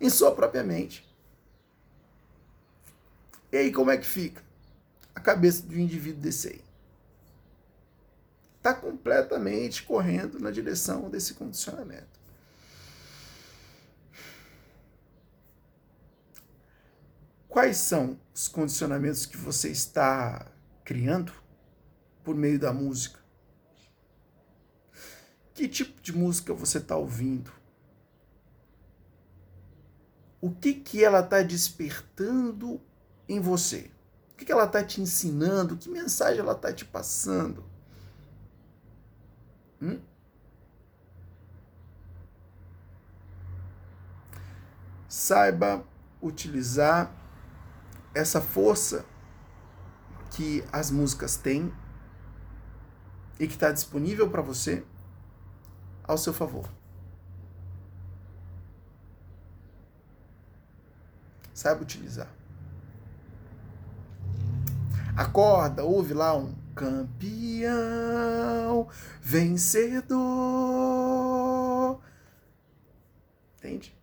em 0.02 0.10
sua 0.10 0.34
própria 0.34 0.64
mente. 0.64 1.08
E 3.52 3.58
aí 3.58 3.72
como 3.72 3.92
é 3.92 3.98
que 3.98 4.06
fica? 4.06 4.42
A 5.14 5.20
cabeça 5.20 5.64
do 5.64 5.78
indivíduo 5.78 6.22
desse 6.22 6.48
aí. 6.48 6.62
Está 8.58 8.74
completamente 8.74 9.84
correndo 9.84 10.40
na 10.40 10.52
direção 10.52 11.10
desse 11.10 11.34
condicionamento. 11.34 12.19
Quais 17.60 17.76
são 17.76 18.18
os 18.34 18.48
condicionamentos 18.48 19.26
que 19.26 19.36
você 19.36 19.68
está 19.68 20.50
criando 20.86 21.34
por 22.24 22.34
meio 22.34 22.58
da 22.58 22.72
música? 22.72 23.20
Que 25.54 25.68
tipo 25.68 26.02
de 26.02 26.16
música 26.16 26.54
você 26.54 26.78
está 26.78 26.96
ouvindo? 26.96 27.52
o 30.40 30.50
que, 30.52 30.74
que 30.74 31.04
ela 31.04 31.20
está 31.20 31.42
despertando 31.42 32.80
em 33.28 33.42
você? 33.42 33.92
O 34.32 34.38
que, 34.38 34.46
que 34.46 34.52
ela 34.54 34.64
está 34.64 34.82
te 34.82 35.02
ensinando? 35.02 35.76
Que 35.76 35.90
mensagem 35.90 36.40
ela 36.40 36.54
está 36.54 36.72
te 36.72 36.86
passando? 36.86 37.66
Hum? 39.82 40.00
Saiba 45.10 45.84
utilizar 46.22 47.20
essa 48.20 48.42
força 48.42 49.06
que 50.32 50.64
as 50.72 50.92
músicas 50.92 51.36
têm 51.36 51.74
e 53.40 53.48
que 53.48 53.54
está 53.54 53.72
disponível 53.72 54.30
para 54.30 54.42
você 54.42 54.84
ao 56.04 56.18
seu 56.18 56.34
favor. 56.34 56.70
Saiba 61.54 61.82
utilizar. 61.82 62.28
Acorda, 65.16 65.84
ouve 65.84 66.14
lá 66.14 66.36
um 66.36 66.54
campeão, 66.74 67.68
vencedor. 69.22 70.20
Entende? 73.58 73.94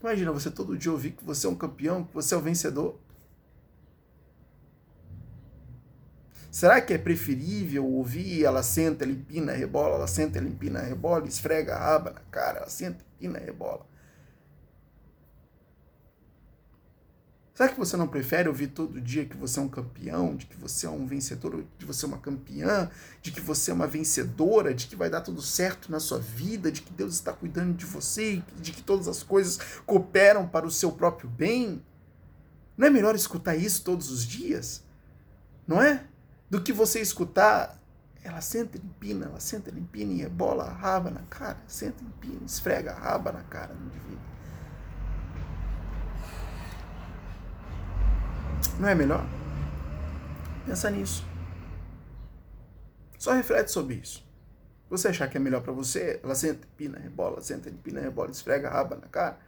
Imagina 0.00 0.32
você 0.32 0.50
todo 0.50 0.76
dia 0.76 0.90
ouvir 0.90 1.12
que 1.12 1.24
você 1.24 1.46
é 1.46 1.50
um 1.50 1.54
campeão, 1.54 2.04
que 2.04 2.12
você 2.12 2.34
é 2.34 2.36
o 2.36 2.40
um 2.40 2.42
vencedor. 2.42 2.98
Será 6.56 6.80
que 6.80 6.94
é 6.94 6.96
preferível 6.96 7.84
ouvir 7.84 8.42
ela 8.42 8.62
senta, 8.62 9.04
ela 9.04 9.12
empina, 9.12 9.52
rebola, 9.52 9.96
ela 9.96 10.06
senta, 10.06 10.38
ela 10.38 10.48
empina, 10.48 10.80
rebola, 10.80 11.28
esfrega 11.28 11.74
a 11.74 11.78
raba 11.78 12.12
na 12.12 12.20
cara, 12.30 12.60
ela 12.60 12.70
senta, 12.70 13.04
empina, 13.14 13.38
rebola? 13.38 13.84
Será 17.52 17.68
que 17.68 17.78
você 17.78 17.94
não 17.98 18.08
prefere 18.08 18.48
ouvir 18.48 18.68
todo 18.68 18.98
dia 19.02 19.26
que 19.26 19.36
você 19.36 19.58
é 19.60 19.62
um 19.62 19.68
campeão, 19.68 20.34
de 20.34 20.46
que 20.46 20.56
você 20.56 20.86
é 20.86 20.88
um 20.88 21.06
vencedor, 21.06 21.58
de 21.58 21.68
que 21.78 21.84
você 21.84 22.06
é 22.06 22.08
uma 22.08 22.16
campeã, 22.16 22.90
de 23.20 23.32
que 23.32 23.40
você 23.42 23.70
é 23.70 23.74
uma 23.74 23.86
vencedora, 23.86 24.72
de 24.72 24.86
que 24.86 24.96
vai 24.96 25.10
dar 25.10 25.20
tudo 25.20 25.42
certo 25.42 25.92
na 25.92 26.00
sua 26.00 26.20
vida, 26.20 26.72
de 26.72 26.80
que 26.80 26.90
Deus 26.90 27.12
está 27.12 27.34
cuidando 27.34 27.76
de 27.76 27.84
você, 27.84 28.42
de 28.56 28.72
que 28.72 28.82
todas 28.82 29.08
as 29.08 29.22
coisas 29.22 29.58
cooperam 29.84 30.48
para 30.48 30.66
o 30.66 30.70
seu 30.70 30.90
próprio 30.90 31.28
bem? 31.28 31.84
Não 32.78 32.86
é 32.86 32.90
melhor 32.90 33.14
escutar 33.14 33.56
isso 33.56 33.84
todos 33.84 34.10
os 34.10 34.24
dias? 34.24 34.82
Não 35.68 35.82
é? 35.82 36.06
Do 36.48 36.62
que 36.62 36.72
você 36.72 37.00
escutar 37.00 37.78
ela 38.26 38.40
senta, 38.40 38.76
empina, 38.76 39.26
ela 39.26 39.38
senta, 39.38 39.70
empina 39.70 40.12
e 40.12 40.16
rebola 40.16 40.64
a 40.64 40.72
raba 40.72 41.10
na 41.10 41.22
cara, 41.22 41.58
senta, 41.68 42.02
empina, 42.02 42.44
esfrega 42.44 42.90
a 42.90 42.98
raba 42.98 43.30
na 43.30 43.44
cara 43.44 43.72
do 43.72 43.84
indivíduo. 43.84 44.18
Não 48.80 48.88
é 48.88 48.94
melhor? 48.96 49.24
Pensa 50.66 50.90
nisso. 50.90 51.24
Só 53.16 53.32
reflete 53.32 53.70
sobre 53.70 53.94
isso. 53.94 54.26
Você 54.90 55.08
achar 55.08 55.28
que 55.28 55.36
é 55.36 55.40
melhor 55.40 55.62
para 55.62 55.72
você, 55.72 56.20
ela 56.22 56.34
senta, 56.34 56.66
empina, 56.66 56.98
rebola, 56.98 57.40
senta, 57.40 57.70
empina, 57.70 58.00
rebola, 58.00 58.32
esfrega 58.32 58.68
a 58.68 58.72
raba 58.72 58.96
na 58.96 59.06
cara. 59.06 59.38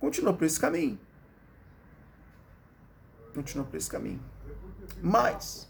Continua 0.00 0.34
por 0.34 0.44
esse 0.44 0.58
caminho. 0.58 0.98
Continua 3.32 3.64
por 3.64 3.76
esse 3.76 3.88
caminho. 3.88 4.20
Mas, 5.02 5.68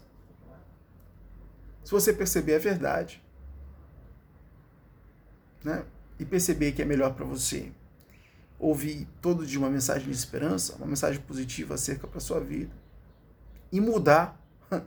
se 1.83 1.91
você 1.91 2.13
perceber 2.13 2.55
a 2.55 2.59
verdade, 2.59 3.23
né, 5.63 5.85
e 6.17 6.25
perceber 6.25 6.71
que 6.71 6.81
é 6.81 6.85
melhor 6.85 7.13
para 7.13 7.25
você 7.25 7.71
ouvir 8.59 9.07
todo 9.21 9.45
dia 9.45 9.57
uma 9.57 9.69
mensagem 9.69 10.09
de 10.09 10.15
esperança, 10.15 10.75
uma 10.75 10.85
mensagem 10.85 11.21
positiva 11.21 11.75
acerca 11.75 12.05
para 12.07 12.19
sua 12.19 12.39
vida 12.39 12.75
e 13.71 13.79
mudar, 13.79 14.37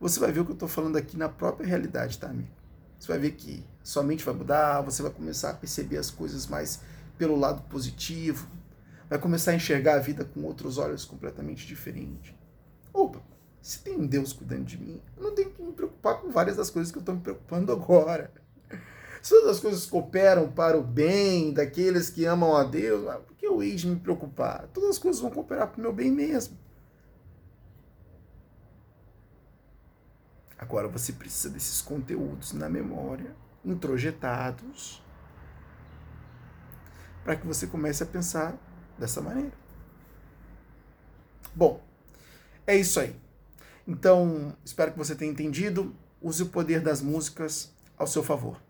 você 0.00 0.18
vai 0.18 0.32
ver 0.32 0.40
o 0.40 0.44
que 0.44 0.52
eu 0.52 0.54
estou 0.54 0.68
falando 0.68 0.96
aqui 0.96 1.16
na 1.16 1.28
própria 1.28 1.66
realidade, 1.66 2.18
tá, 2.18 2.28
amigo? 2.28 2.48
Você 2.98 3.08
vai 3.08 3.18
ver 3.18 3.32
que 3.32 3.64
sua 3.82 4.02
mente 4.02 4.24
vai 4.24 4.34
mudar, 4.34 4.80
você 4.82 5.02
vai 5.02 5.10
começar 5.10 5.50
a 5.50 5.54
perceber 5.54 5.96
as 5.96 6.10
coisas 6.10 6.46
mais 6.46 6.80
pelo 7.16 7.36
lado 7.36 7.62
positivo, 7.62 8.46
vai 9.08 9.18
começar 9.18 9.50
a 9.50 9.54
enxergar 9.54 9.94
a 9.94 9.98
vida 9.98 10.24
com 10.24 10.42
outros 10.42 10.78
olhos 10.78 11.04
completamente 11.04 11.66
diferentes. 11.66 12.34
Opa, 12.92 13.20
se 13.62 13.80
tem 13.80 13.96
um 13.96 14.06
Deus 14.06 14.32
cuidando 14.32 14.64
de 14.64 14.78
mim, 14.78 15.00
eu 15.16 15.22
não 15.22 15.34
tenho 15.34 15.50
que 15.50 15.62
me 15.62 15.72
preocupar 15.72 16.20
com 16.20 16.30
várias 16.30 16.56
das 16.56 16.70
coisas 16.70 16.90
que 16.90 16.98
eu 16.98 17.00
estou 17.00 17.14
me 17.14 17.20
preocupando 17.20 17.72
agora. 17.72 18.32
Se 19.22 19.30
todas 19.30 19.56
as 19.56 19.60
coisas 19.60 19.84
cooperam 19.84 20.50
para 20.50 20.78
o 20.78 20.82
bem 20.82 21.52
daqueles 21.52 22.08
que 22.08 22.24
amam 22.24 22.56
a 22.56 22.64
Deus, 22.64 23.06
ah, 23.06 23.18
por 23.18 23.36
que 23.36 23.46
eu 23.46 23.62
hei 23.62 23.76
de 23.76 23.86
me 23.86 23.96
preocupar? 23.96 24.66
Todas 24.72 24.90
as 24.90 24.98
coisas 24.98 25.20
vão 25.20 25.30
cooperar 25.30 25.68
para 25.68 25.78
o 25.78 25.82
meu 25.82 25.92
bem 25.92 26.10
mesmo. 26.10 26.56
Agora 30.58 30.88
você 30.88 31.12
precisa 31.12 31.50
desses 31.50 31.82
conteúdos 31.82 32.52
na 32.52 32.68
memória, 32.68 33.34
introjetados, 33.64 35.02
para 37.24 37.36
que 37.36 37.46
você 37.46 37.66
comece 37.66 38.02
a 38.02 38.06
pensar 38.06 38.56
dessa 38.98 39.20
maneira. 39.20 39.52
Bom, 41.54 41.82
é 42.66 42.76
isso 42.76 43.00
aí. 43.00 43.14
Então, 43.86 44.54
espero 44.64 44.92
que 44.92 44.98
você 44.98 45.14
tenha 45.14 45.30
entendido. 45.30 45.94
Use 46.22 46.42
o 46.42 46.46
poder 46.46 46.80
das 46.80 47.00
músicas 47.00 47.72
ao 47.96 48.06
seu 48.06 48.22
favor. 48.22 48.60